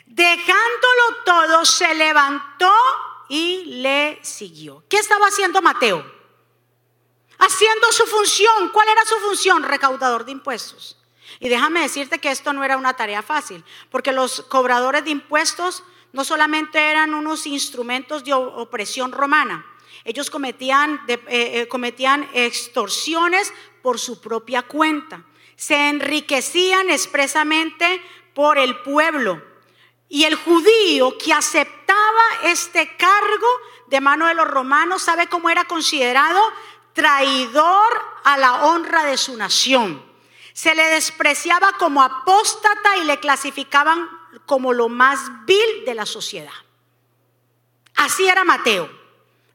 [0.07, 2.73] Dejándolo todo, se levantó
[3.29, 4.83] y le siguió.
[4.89, 6.05] ¿Qué estaba haciendo Mateo?
[7.37, 8.67] Haciendo su función.
[8.73, 9.63] ¿Cuál era su función?
[9.63, 10.97] Recaudador de impuestos.
[11.39, 15.83] Y déjame decirte que esto no era una tarea fácil, porque los cobradores de impuestos
[16.13, 19.65] no solamente eran unos instrumentos de opresión romana,
[20.05, 25.23] ellos cometían, eh, eh, cometían extorsiones por su propia cuenta,
[25.55, 28.01] se enriquecían expresamente
[28.33, 29.41] por el pueblo.
[30.07, 33.47] Y el judío que aceptaba este cargo
[33.87, 36.39] de mano de los romanos, ¿sabe cómo era considerado?
[36.93, 37.91] Traidor
[38.23, 40.04] a la honra de su nación
[40.55, 44.09] se le despreciaba como apóstata y le clasificaban
[44.45, 46.53] como lo más vil de la sociedad.
[47.93, 48.89] Así era Mateo.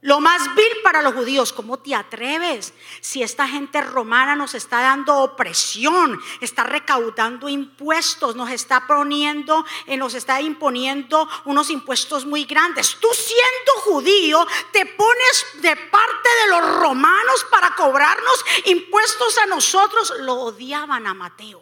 [0.03, 2.73] Lo más vil para los judíos, ¿cómo te atreves?
[3.01, 9.97] Si esta gente romana nos está dando opresión, está recaudando impuestos, nos está poniendo, eh,
[9.97, 12.97] nos está imponiendo unos impuestos muy grandes.
[12.99, 20.13] Tú siendo judío, te pones de parte de los romanos para cobrarnos impuestos a nosotros.
[20.21, 21.61] Lo odiaban a Mateo.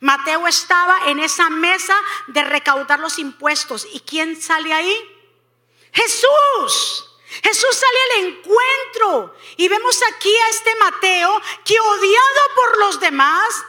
[0.00, 1.94] Mateo estaba en esa mesa
[2.28, 3.86] de recaudar los impuestos.
[3.92, 4.96] ¿Y quién sale ahí?
[5.92, 7.05] Jesús.
[7.42, 13.64] Jesús sale al encuentro y vemos aquí a este Mateo que odiado por los demás,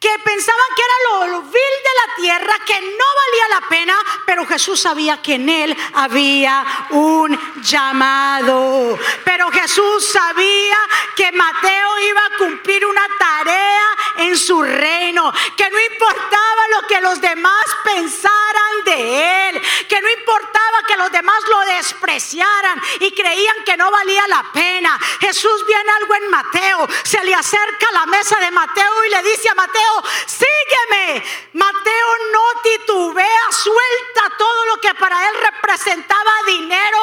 [0.00, 3.94] que pensaban que era lo, vil de la tierra, que no valía la pena,
[4.26, 8.98] pero Jesús sabía que en él había un llamado.
[9.24, 10.76] Pero Jesús sabía
[11.16, 17.00] que Mateo iba a cumplir una tarea en su reino, que no importaba lo que
[17.00, 23.64] los demás pensaran de él, que no importaba que los demás lo despreciaran y creían
[23.64, 24.98] que no valía la pena.
[25.20, 29.22] Jesús viene algo en Mateo, se le acerca a la mesa de Mateo y le
[29.22, 31.24] dice a Mateo, sígueme.
[31.54, 36.98] Mateo no titubea, suelta todo lo que para él representaba dinero,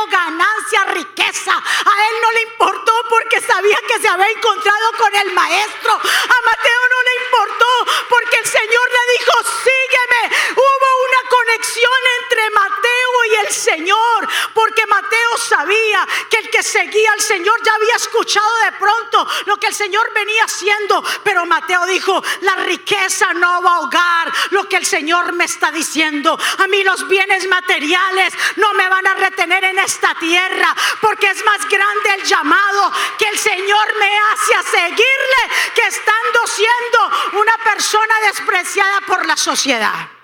[0.51, 1.51] ganancia, riqueza.
[1.51, 5.93] A él no le importó porque sabía que se había encontrado con el maestro.
[5.93, 9.31] A Mateo no le importó porque el Señor le dijo,
[9.63, 10.35] sígueme.
[10.51, 17.11] Hubo una conexión entre Mateo y el Señor porque Mateo sabía que el que seguía
[17.13, 21.03] al Señor ya había escuchado de pronto lo que el Señor venía haciendo.
[21.23, 25.71] Pero Mateo dijo, la riqueza no va a ahogar lo que el Señor me está
[25.71, 26.37] diciendo.
[26.59, 30.40] A mí los bienes materiales no me van a retener en esta tierra
[31.01, 36.47] porque es más grande el llamado que el Señor me hace a seguirle que estando
[36.47, 40.20] siendo una persona despreciada por la sociedad.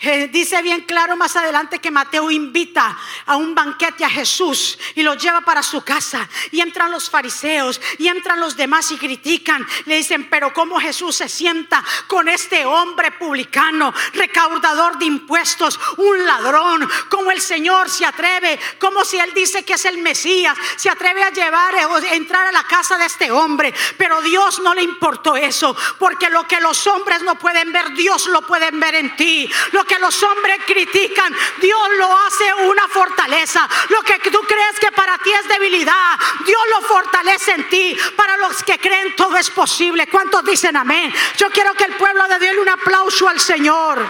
[0.00, 5.02] Eh, dice bien claro más adelante que Mateo invita a un banquete a Jesús y
[5.02, 6.28] lo lleva para su casa.
[6.52, 9.66] Y entran los fariseos y entran los demás y critican.
[9.86, 16.24] Le dicen, pero ¿cómo Jesús se sienta con este hombre publicano, recaudador de impuestos, un
[16.24, 16.88] ladrón?
[17.08, 18.58] ¿Cómo el Señor se atreve?
[18.78, 22.52] Como si Él dice que es el Mesías, se atreve a llevar o entrar a
[22.52, 23.74] la casa de este hombre.
[23.96, 28.28] Pero Dios no le importó eso, porque lo que los hombres no pueden ver, Dios
[28.28, 29.50] lo pueden ver en ti
[29.88, 33.68] que los hombres critican, Dios lo hace una fortaleza.
[33.88, 37.96] Lo que tú crees que para ti es debilidad, Dios lo fortalece en ti.
[38.14, 40.06] Para los que creen todo es posible.
[40.06, 41.12] ¿Cuántos dicen amén?
[41.38, 44.06] Yo quiero que el pueblo de Dios un aplauso al Señor.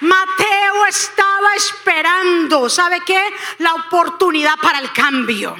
[0.00, 3.22] Mateo estaba esperando, ¿sabe qué?
[3.58, 5.56] La oportunidad para el cambio.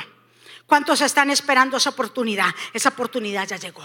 [0.66, 2.52] ¿Cuántos están esperando esa oportunidad?
[2.72, 3.84] Esa oportunidad ya llegó.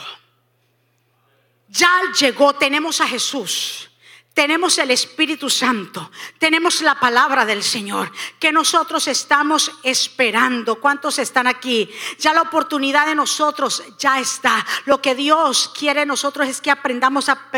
[1.69, 3.89] Ya llegó, tenemos a Jesús.
[4.37, 10.75] Tenemos el Espíritu Santo, tenemos la palabra del Señor, que nosotros estamos esperando.
[10.75, 11.89] ¿Cuántos están aquí?
[12.19, 14.63] Ya la oportunidad de nosotros ya está.
[14.85, 17.49] Lo que Dios quiere de nosotros es que aprendamos a,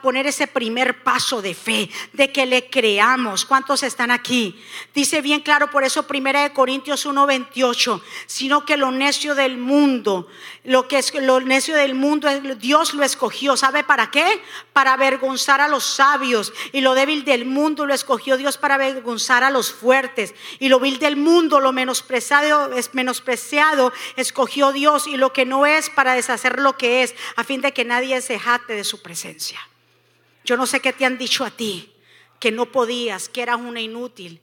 [0.00, 3.44] poner ese primer paso de fe, de que le creamos.
[3.44, 4.62] ¿Cuántos están aquí?
[4.94, 10.28] Dice bien claro, por eso primera de Corintios 1:28, sino que lo necio del mundo,
[10.62, 12.28] lo que es lo necio del mundo,
[12.60, 13.56] Dios lo escogió.
[13.56, 14.40] ¿Sabe para qué?
[14.72, 16.27] Para avergonzar a los sabios
[16.72, 20.80] y lo débil del mundo lo escogió Dios para avergonzar a los fuertes y lo
[20.80, 26.14] vil del mundo, lo menospreciado, es menospreciado, escogió Dios y lo que no es para
[26.14, 29.58] deshacer lo que es, a fin de que nadie se jate de su presencia.
[30.44, 31.92] Yo no sé qué te han dicho a ti,
[32.40, 34.40] que no podías, que eras una inútil,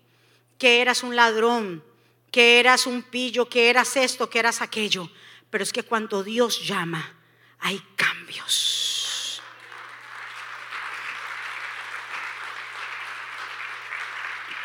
[0.57, 1.83] que eras un ladrón,
[2.31, 5.09] que eras un pillo, que eras esto, que eras aquello.
[5.49, 7.15] Pero es que cuando Dios llama,
[7.59, 8.84] hay cambios.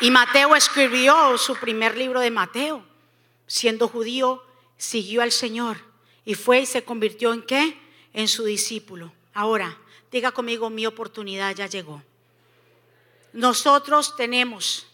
[0.01, 2.83] Y Mateo escribió su primer libro de Mateo.
[3.45, 4.43] Siendo judío,
[4.75, 5.77] siguió al Señor
[6.25, 7.79] y fue y se convirtió en qué?
[8.11, 9.13] En su discípulo.
[9.33, 9.77] Ahora,
[10.11, 12.01] diga conmigo, mi oportunidad ya llegó.
[13.31, 14.87] Nosotros tenemos,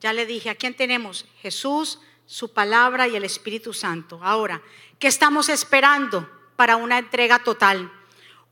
[0.00, 1.26] ya le dije, ¿a quién tenemos?
[1.42, 4.18] Jesús, su palabra y el Espíritu Santo.
[4.22, 4.62] Ahora,
[4.98, 7.92] ¿qué estamos esperando para una entrega total?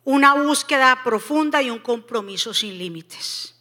[0.05, 3.56] Una búsqueda profunda y un compromiso sin límites.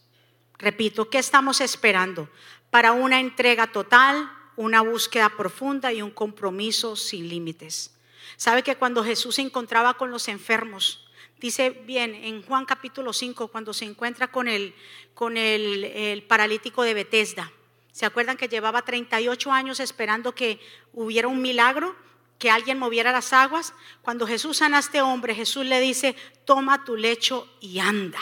[0.58, 2.30] Repito, ¿qué estamos esperando?
[2.70, 7.94] Para una entrega total, una búsqueda profunda y un compromiso sin límites.
[8.38, 11.08] ¿Sabe que cuando Jesús se encontraba con los enfermos,
[11.40, 14.74] dice bien en Juan capítulo 5, cuando se encuentra con el,
[15.14, 17.52] con el, paralítico de Bethesda,
[17.92, 20.60] ¿se acuerdan que llevaba 38 años esperando que
[20.94, 21.96] hubiera un milagro?
[22.38, 23.74] que alguien moviera las aguas.
[24.02, 28.20] Cuando Jesús sana a este hombre, Jesús le dice, toma tu lecho y anda.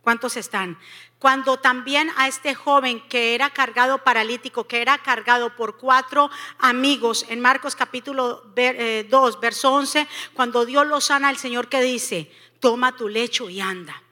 [0.00, 0.76] ¿Cuántos están?
[1.24, 7.24] Cuando también a este joven que era cargado paralítico, que era cargado por cuatro amigos,
[7.30, 9.08] en Marcos capítulo 2, eh,
[9.40, 14.02] verso 11, cuando Dios lo sana, el Señor que dice, toma tu lecho y anda.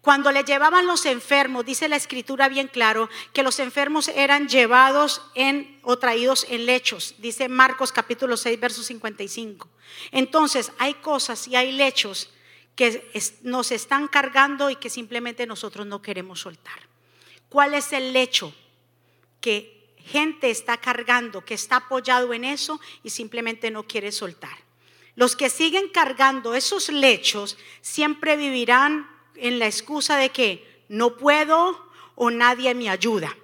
[0.00, 5.22] Cuando le llevaban los enfermos, dice la escritura bien claro, que los enfermos eran llevados
[5.34, 9.68] en o traídos en lechos, dice Marcos capítulo 6, verso 55.
[10.12, 12.30] Entonces, hay cosas y hay lechos
[12.74, 13.02] que
[13.42, 16.80] nos están cargando y que simplemente nosotros no queremos soltar.
[17.48, 18.52] ¿Cuál es el hecho
[19.40, 24.58] que gente está cargando, que está apoyado en eso y simplemente no quiere soltar?
[25.14, 31.88] Los que siguen cargando esos lechos siempre vivirán en la excusa de que no puedo
[32.16, 33.36] o nadie me ayuda.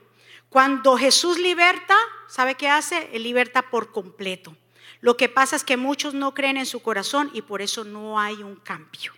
[0.48, 1.96] Cuando Jesús liberta,
[2.28, 3.10] ¿sabe qué hace?
[3.12, 4.56] Él liberta por completo.
[5.00, 8.18] Lo que pasa es que muchos no creen en su corazón y por eso no
[8.18, 9.12] hay un cambio.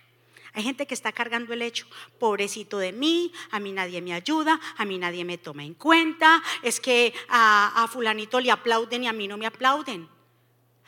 [0.55, 1.87] Hay gente que está cargando el hecho,
[2.19, 6.43] pobrecito de mí, a mí nadie me ayuda, a mí nadie me toma en cuenta,
[6.61, 10.07] es que a, fulanito le aplauden y a mí no me aplauden.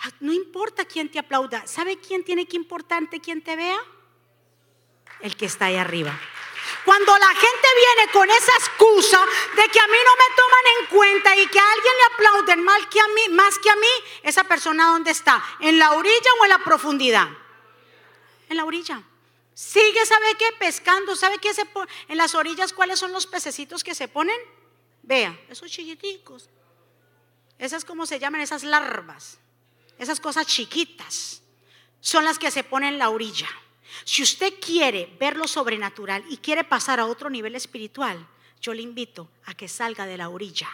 [0.02, 3.80] Ah, no importa quién te aplauda, ¿sabe quién tiene que importarte quién te vea?
[5.22, 6.20] El que está ahí arriba.
[6.84, 9.20] Cuando la gente viene con esa excusa
[9.56, 12.64] de que a mí no me toman en cuenta y que a alguien le aplauden
[12.64, 13.88] más que a mí, más que a mí,
[14.22, 15.44] esa persona dónde está?
[15.60, 17.30] ¿En la orilla o en la profundidad?
[18.50, 19.02] En la orilla.
[19.56, 20.46] Sigue, ¿sabe qué?
[20.60, 21.16] Pescando.
[21.16, 21.64] ¿Sabe qué se?
[22.10, 24.36] En las orillas, ¿cuáles son los pececitos que se ponen?
[25.02, 26.50] Vea, esos chiquiticos.
[27.58, 28.42] Esas, como se llaman?
[28.42, 29.40] Esas larvas.
[29.98, 31.42] Esas cosas chiquitas.
[32.02, 33.48] Son las que se ponen en la orilla.
[34.04, 38.28] Si usted quiere ver lo sobrenatural y quiere pasar a otro nivel espiritual,
[38.60, 40.70] yo le invito a que salga de la orilla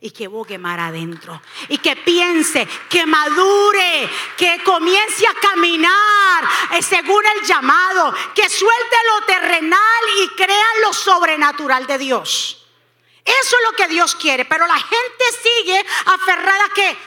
[0.00, 1.40] y que bogue mar adentro.
[1.68, 8.96] Y que piense, que madure, que comience a caminar eh, según el llamado, que suelte
[9.06, 12.66] lo terrenal y crea lo sobrenatural de Dios.
[13.24, 16.64] Eso es lo que Dios quiere, pero la gente sigue aferrada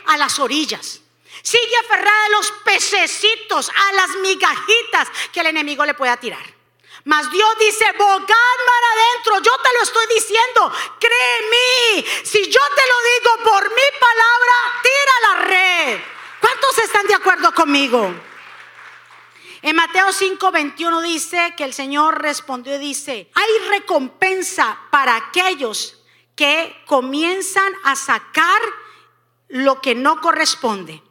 [0.08, 1.02] a, a las orillas.
[1.42, 6.55] Sigue aferrada a los pececitos, a las migajitas que el enemigo le pueda tirar.
[7.06, 12.82] Mas Dios dice, bogad mar adentro, yo te lo estoy diciendo, créeme, si yo te
[12.88, 16.00] lo digo por mi palabra, tira la red.
[16.42, 18.12] ¿Cuántos están de acuerdo conmigo?
[19.62, 26.04] En Mateo 5, 21 dice que el Señor respondió y dice, hay recompensa para aquellos
[26.36, 28.62] que comienzan a sacar
[29.48, 31.04] lo que no corresponde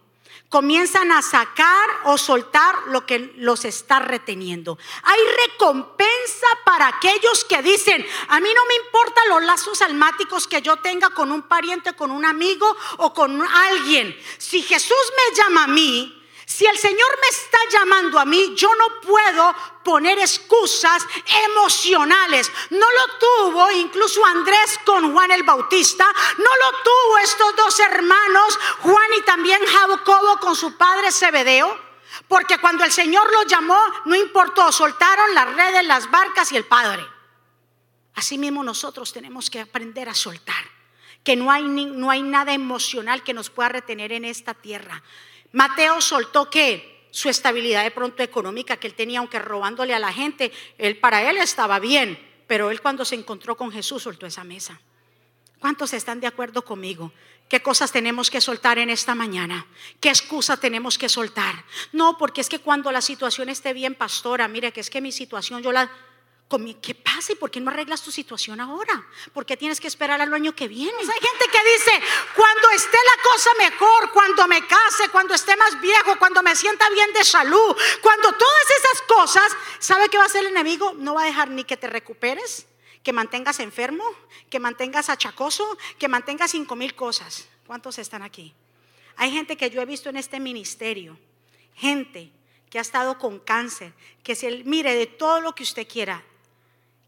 [0.55, 4.79] comienzan a sacar o soltar lo que los está reteniendo.
[5.03, 10.63] Hay recompensa para aquellos que dicen, a mí no me importan los lazos almáticos que
[10.63, 14.17] yo tenga con un pariente, con un amigo o con alguien.
[14.39, 18.69] Si Jesús me llama a mí, Si el Señor me está llamando a mí, yo
[18.75, 21.07] no puedo poner excusas
[21.47, 22.51] emocionales.
[22.71, 26.07] No lo tuvo incluso Andrés con Juan el Bautista.
[26.37, 31.85] No lo tuvo estos dos hermanos, Juan y también Jacobo con su padre Zebedeo.
[32.29, 36.65] Porque cuando el Señor los llamó, no importó, soltaron las redes, las barcas y el
[36.65, 37.05] Padre.
[38.15, 40.65] Asimismo nosotros tenemos que aprender a soltar.
[41.25, 45.03] Que no hay, no hay nada emocional que nos pueda retener en esta tierra.
[45.55, 50.13] Mateo soltó que su estabilidad de pronto económica que él tenía, aunque robándole a la
[50.13, 54.43] gente, él para él estaba bien, pero él cuando se encontró con Jesús soltó esa
[54.43, 54.81] mesa.
[55.61, 57.13] ¿Cuántos están de acuerdo conmigo?
[57.49, 59.65] ¿Qué cosas tenemos que soltar en esta mañana?
[60.01, 61.65] ¿Qué excusa tenemos que soltar?
[61.93, 65.13] No, porque es que cuando la situación esté bien, pastora, mire que es que mi
[65.13, 65.89] situación yo la
[66.81, 69.05] ¿Qué pasa y por qué no arreglas tu situación ahora?
[69.33, 70.97] ¿Por qué tienes que esperar al año que viene?
[70.99, 72.01] Hay gente que dice,
[72.37, 76.89] cuando esté la cosa mejor, cuando me case, cuando esté más viejo, cuando me sienta
[76.91, 80.93] bien de salud, cuando todas esas cosas, ¿sabe qué va a hacer el enemigo?
[80.97, 82.67] No va a dejar ni que te recuperes,
[83.03, 84.05] que mantengas enfermo,
[84.49, 87.49] que mantengas achacoso, que mantengas cinco mil cosas.
[87.67, 88.55] ¿Cuántos están aquí?
[89.17, 91.19] Hay gente que yo he visto en este ministerio,
[91.75, 92.31] gente
[92.71, 93.93] que ha estado con cáncer,
[94.23, 96.23] que se mire de todo lo que usted quiera,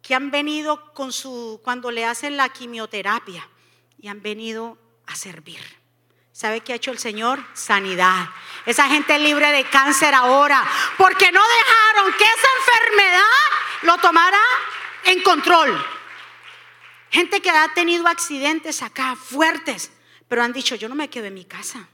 [0.06, 3.48] que han venido con su, cuando le hacen la quimioterapia
[3.98, 5.58] y han venido a servir.
[6.30, 7.44] ¿Sabe qué ha hecho el Señor?
[7.54, 8.28] Sanidad.
[8.66, 10.64] Esa gente libre de cáncer ahora,
[10.96, 13.22] porque no dejaron que esa enfermedad
[13.82, 14.38] lo tomara
[15.06, 15.84] en control.
[17.10, 19.90] Gente que ha tenido accidentes acá fuertes,
[20.28, 21.88] pero han dicho, yo no me quedo en mi casa.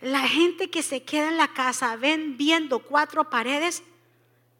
[0.00, 3.82] La gente que se queda en la casa ven viendo cuatro paredes,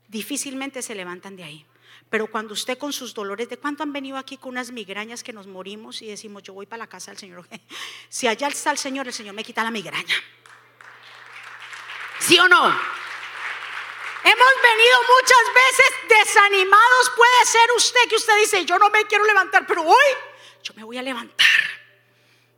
[0.09, 1.67] difícilmente se levantan de ahí.
[2.15, 5.33] Pero cuando usted con sus dolores, ¿de cuánto han venido aquí con unas migrañas que
[5.33, 7.45] nos morimos y decimos, yo voy para la casa del Señor?
[8.09, 10.15] Si allá está el Señor, el Señor me quita la migraña.
[12.21, 12.67] ¿Sí o no?
[12.67, 17.11] Hemos venido muchas veces desanimados.
[17.17, 20.13] Puede ser usted que usted dice, yo no me quiero levantar, pero hoy
[20.63, 21.49] yo me voy a levantar.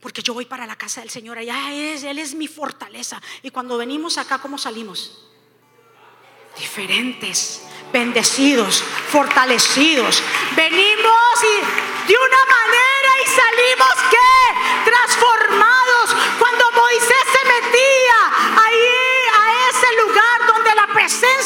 [0.02, 1.38] Porque yo voy para la casa del Señor.
[1.38, 3.22] Allá es, Él es mi fortaleza.
[3.42, 5.30] Y cuando venimos acá, ¿cómo salimos?
[6.58, 10.22] Diferentes bendecidos, fortalecidos.
[10.54, 15.75] Venimos y de una manera y salimos que transformados.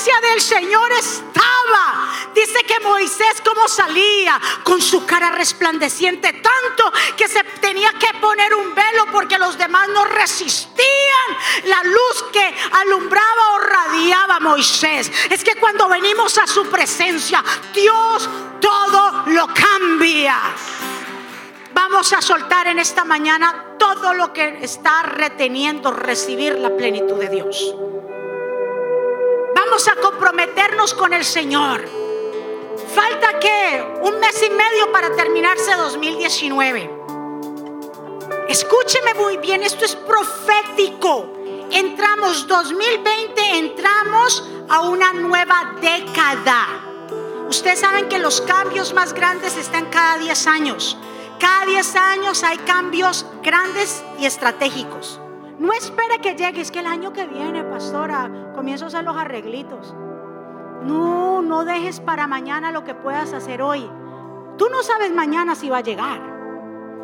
[0.00, 7.28] Presencia del Señor estaba, dice que Moisés como salía con su cara resplandeciente tanto que
[7.28, 10.86] se tenía que poner un velo porque los demás no resistían
[11.64, 15.12] la luz que alumbraba o radiaba Moisés.
[15.28, 17.44] Es que cuando venimos a su presencia,
[17.74, 18.28] Dios
[18.60, 20.38] todo lo cambia.
[21.74, 27.28] Vamos a soltar en esta mañana todo lo que está reteniendo recibir la plenitud de
[27.28, 27.74] Dios.
[29.62, 31.84] Vamos a comprometernos con el Señor.
[32.94, 36.90] Falta que un mes y medio para terminarse 2019.
[38.48, 41.34] Escúcheme muy bien, esto es profético.
[41.70, 46.66] Entramos 2020, entramos a una nueva década.
[47.46, 50.96] Ustedes saben que los cambios más grandes están cada 10 años.
[51.38, 55.20] Cada 10 años hay cambios grandes y estratégicos.
[55.58, 58.30] No espere que llegue, es que el año que viene, pastora,
[58.60, 59.94] comienzo a hacer los arreglitos.
[60.82, 63.90] No, no dejes para mañana lo que puedas hacer hoy.
[64.58, 66.20] Tú no sabes mañana si va a llegar.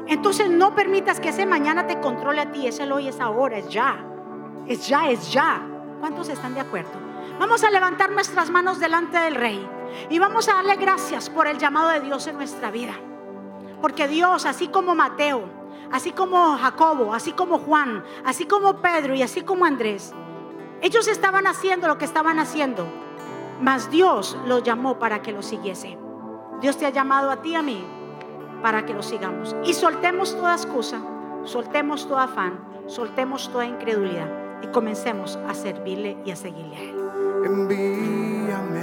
[0.06, 2.66] Entonces no permitas que ese mañana te controle a ti.
[2.66, 4.04] Ese el hoy es ahora, es ya.
[4.66, 5.66] Es ya, es ya.
[5.98, 6.90] ¿Cuántos están de acuerdo?
[7.40, 9.66] Vamos a levantar nuestras manos delante del Rey
[10.10, 12.92] y vamos a darle gracias por el llamado de Dios en nuestra vida.
[13.80, 15.48] Porque Dios, así como Mateo,
[15.90, 20.14] así como Jacobo, así como Juan, así como Pedro y así como Andrés,
[20.82, 22.86] ellos estaban haciendo lo que estaban haciendo,
[23.60, 25.98] mas Dios los llamó para que lo siguiese.
[26.60, 27.84] Dios te ha llamado a ti y a mí
[28.62, 29.54] para que lo sigamos.
[29.64, 31.00] Y soltemos toda excusa,
[31.44, 34.28] soltemos todo afán, soltemos toda incredulidad
[34.62, 36.96] y comencemos a servirle y a seguirle a Él.
[37.44, 38.80] Envíame,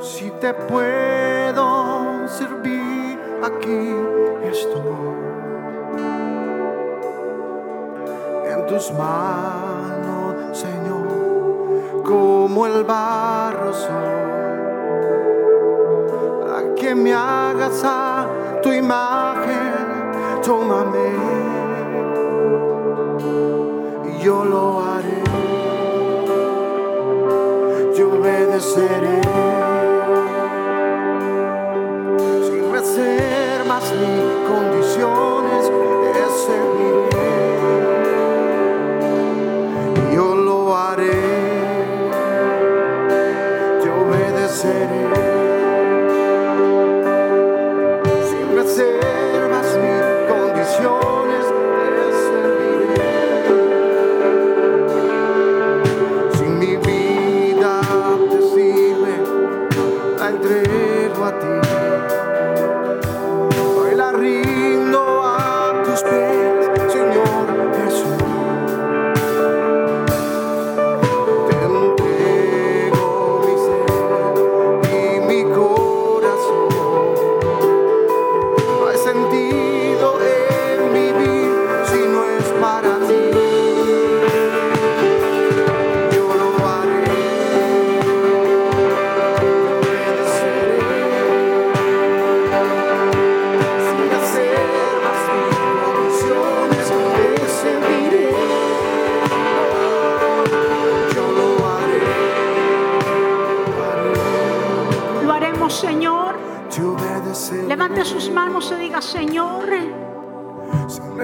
[0.00, 3.94] si te puedo servir, aquí
[4.42, 5.27] estoy.
[8.68, 14.18] Tus manos, Señor, como el barro soy
[16.76, 18.26] que me hagas a
[18.62, 21.08] tu imagen, tómame.
[24.10, 25.22] Y yo lo haré,
[27.96, 29.27] yo obedeceré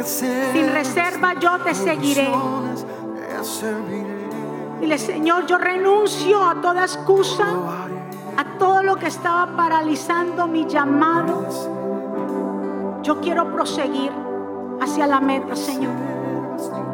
[0.02, 2.28] Sin reserva yo te seguiré.
[4.80, 7.46] Dile, Señor, yo renuncio a toda excusa,
[8.36, 11.46] a todo lo que estaba paralizando mi llamado.
[13.02, 14.10] Yo quiero proseguir
[14.80, 15.92] hacia la meta, Señor.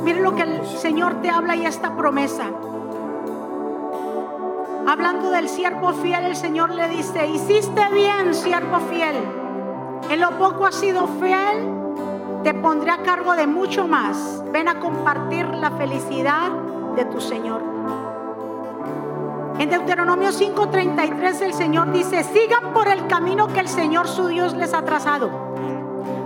[0.02, 2.44] Mire lo que el Señor te habla y esta promesa.
[4.86, 9.16] Hablando del siervo fiel, el Señor le dice, hiciste bien, siervo fiel.
[10.10, 11.79] En lo poco has sido fiel,
[12.42, 14.42] te pondré a cargo de mucho más.
[14.52, 16.50] Ven a compartir la felicidad
[16.96, 17.62] de tu Señor.
[19.58, 24.54] En Deuteronomio 5:33 el Señor dice, sigan por el camino que el Señor su Dios
[24.54, 25.30] les ha trazado,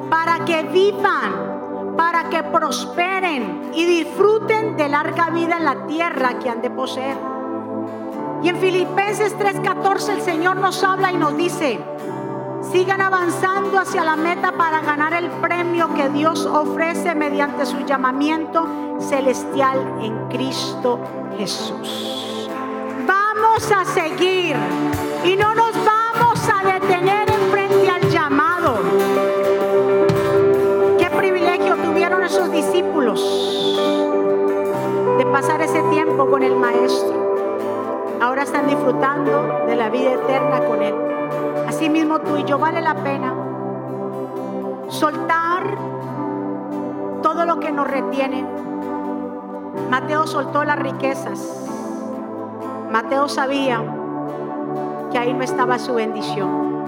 [0.08, 6.48] para que vivan, para que prosperen y disfruten de larga vida en la tierra que
[6.48, 7.16] han de poseer.
[8.40, 11.80] Y en Filipenses 3:14 el Señor nos habla y nos dice,
[12.70, 18.66] sigan avanzando hacia la meta para ganar el premio que Dios ofrece mediante su llamamiento
[19.00, 20.98] celestial en Cristo
[21.36, 22.48] Jesús.
[23.06, 24.56] Vamos a seguir
[25.24, 28.78] y no nos vamos a detener en frente al llamado.
[30.98, 33.20] Qué privilegio tuvieron esos discípulos
[35.18, 37.24] de pasar ese tiempo con el Maestro.
[38.20, 41.13] Ahora están disfrutando de la vida eterna con Él.
[41.74, 43.34] Asimismo tú y yo vale la pena
[44.86, 45.76] soltar
[47.20, 48.46] todo lo que nos retiene.
[49.90, 51.66] Mateo soltó las riquezas.
[52.92, 53.82] Mateo sabía
[55.10, 56.84] que ahí no estaba su bendición.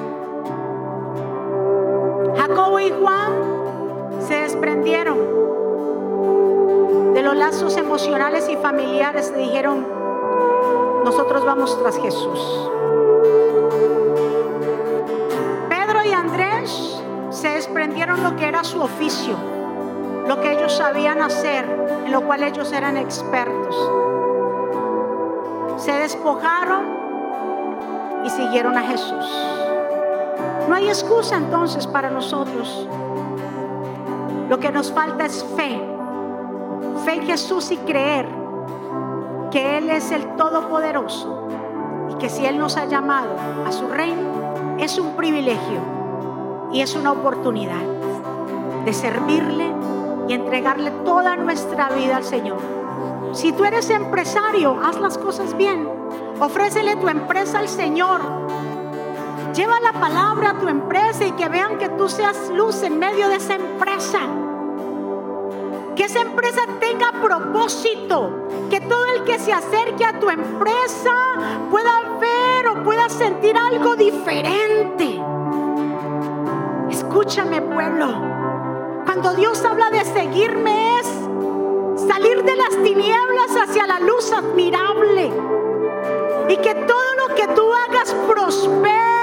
[2.36, 3.32] Jacobo y Juan
[4.20, 5.18] se desprendieron
[7.12, 9.84] de los lazos emocionales y familiares y dijeron,
[11.04, 12.70] nosotros vamos tras Jesús.
[17.46, 19.36] Se desprendieron lo que era su oficio,
[20.26, 21.64] lo que ellos sabían hacer,
[22.04, 23.76] en lo cual ellos eran expertos.
[25.76, 26.82] Se despojaron
[28.24, 29.24] y siguieron a Jesús.
[30.68, 32.88] No hay excusa entonces para nosotros.
[34.48, 35.80] Lo que nos falta es fe.
[37.04, 38.26] Fe en Jesús y creer
[39.52, 41.46] que Él es el Todopoderoso
[42.10, 45.95] y que si Él nos ha llamado a su reino, es un privilegio
[46.72, 47.82] y es una oportunidad
[48.84, 49.72] de servirle
[50.28, 52.58] y entregarle toda nuestra vida al Señor.
[53.32, 55.88] Si tú eres empresario, haz las cosas bien.
[56.40, 58.20] Ofrécele tu empresa al Señor.
[59.54, 63.28] Lleva la palabra a tu empresa y que vean que tú seas luz en medio
[63.28, 64.20] de esa empresa.
[65.94, 68.46] Que esa empresa tenga propósito.
[68.70, 71.14] Que todo el que se acerque a tu empresa
[71.70, 75.20] pueda ver o pueda sentir algo diferente.
[77.18, 78.08] Escúchame pueblo.
[79.06, 81.06] Cuando Dios habla de seguirme es
[82.06, 85.32] salir de las tinieblas hacia la luz admirable.
[86.50, 89.15] Y que todo lo que tú hagas prospere.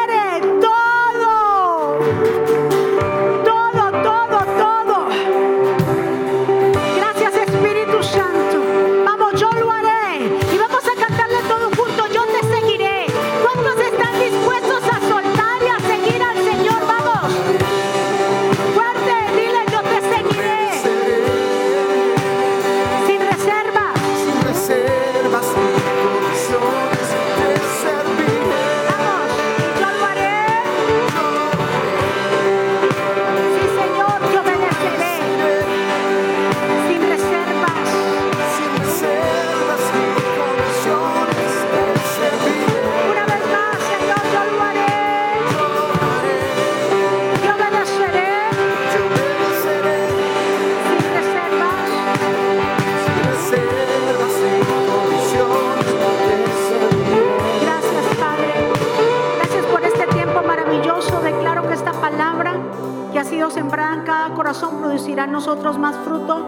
[65.16, 66.46] Nosotros más fruto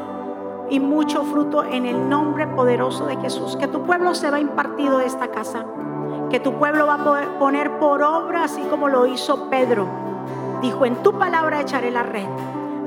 [0.70, 3.55] y mucho fruto en el nombre poderoso de Jesús.
[3.55, 5.66] Que tu pueblo se va impartido de esta casa.
[6.30, 9.88] Que tu pueblo va a poner por obra, así como lo hizo Pedro.
[10.61, 12.28] Dijo, en tu palabra echaré la red.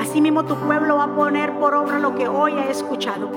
[0.00, 3.30] Así mismo tu pueblo va a poner por obra lo que hoy ha escuchado.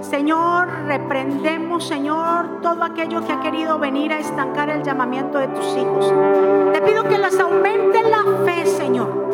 [0.00, 5.76] Señor, reprendemos, Señor, todo aquello que ha querido venir a estancar el llamamiento de tus
[5.76, 6.12] hijos.
[6.72, 9.25] Te pido que les aumente la fe, Señor,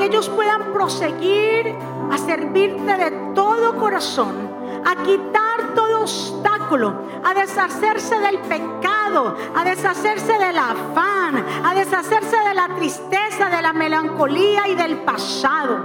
[0.00, 1.74] que ellos puedan proseguir
[2.10, 4.34] a servirte de todo corazón,
[4.82, 12.54] a quitar todo obstáculo, a deshacerse del pecado, a deshacerse del afán, a deshacerse de
[12.54, 15.84] la tristeza, de la melancolía y del pasado.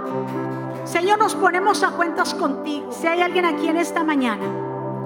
[0.86, 2.94] Señor, nos ponemos a cuentas contigo.
[2.94, 4.46] Si hay alguien aquí en esta mañana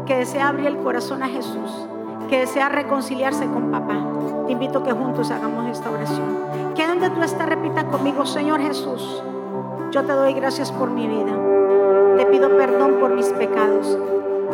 [0.05, 1.71] que desea abrir el corazón a Jesús,
[2.29, 4.08] que desea reconciliarse con papá,
[4.49, 6.73] te invito que juntos hagamos esta oración.
[6.73, 9.21] Que donde tú estás, repita conmigo, Señor Jesús,
[9.91, 11.37] yo te doy gracias por mi vida.
[12.17, 13.95] Te pido perdón por mis pecados.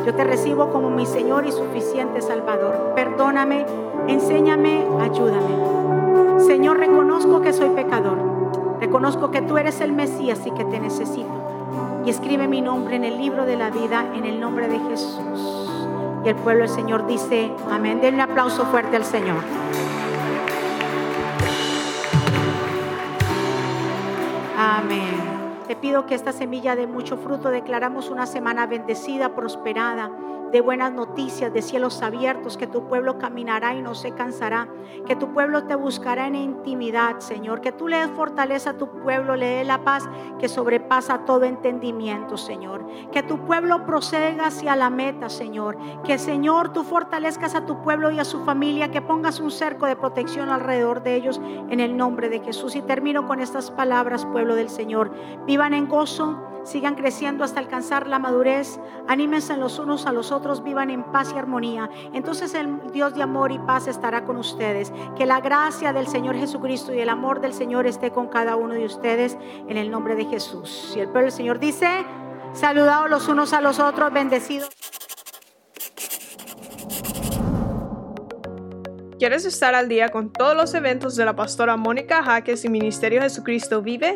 [0.06, 2.92] Yo te recibo como mi Señor y suficiente Salvador.
[2.94, 3.66] Perdóname,
[4.10, 6.42] enséñame, ayúdame.
[6.42, 8.18] Señor, reconozco que soy pecador
[8.82, 11.32] Reconozco que tú eres el Mesías y que te necesito.
[12.06, 15.75] Y escribe mi nombre en el libro de la vida en el nombre de Jesús.
[16.26, 18.02] Y el pueblo del Señor dice, amén.
[18.02, 19.44] Denle un aplauso fuerte al Señor.
[24.58, 25.25] Amén.
[25.68, 30.12] Te pido que esta semilla de mucho fruto declaramos una semana bendecida, prosperada
[30.52, 34.70] de buenas noticias, de cielos abiertos, que tu pueblo caminará y no se cansará,
[35.06, 38.88] que tu pueblo te buscará en intimidad, Señor, que tú le des fortaleza a tu
[39.02, 40.08] pueblo, le dé la paz
[40.40, 46.72] que sobrepasa todo entendimiento, Señor, que tu pueblo proceda hacia la meta, Señor, que Señor
[46.72, 50.50] tú fortalezcas a tu pueblo y a su familia, que pongas un cerco de protección
[50.50, 52.76] alrededor de ellos en el nombre de Jesús.
[52.76, 55.12] Y termino con estas palabras, pueblo del Señor,
[55.56, 58.78] vivan en gozo sigan creciendo hasta alcanzar la madurez,
[59.08, 61.90] anímense los unos a los otros, vivan en paz y armonía.
[62.12, 64.92] Entonces el Dios de amor y paz estará con ustedes.
[65.16, 68.74] Que la gracia del Señor Jesucristo y el amor del Señor esté con cada uno
[68.74, 69.38] de ustedes
[69.70, 70.92] en el nombre de Jesús.
[70.98, 71.88] Y el pueblo del Señor dice,
[72.52, 74.70] saludados los unos a los otros, bendecidos.
[79.20, 83.22] ¿Quieres estar al día con todos los eventos de la pastora Mónica Jaques y Ministerio
[83.22, 84.16] Jesucristo Vive?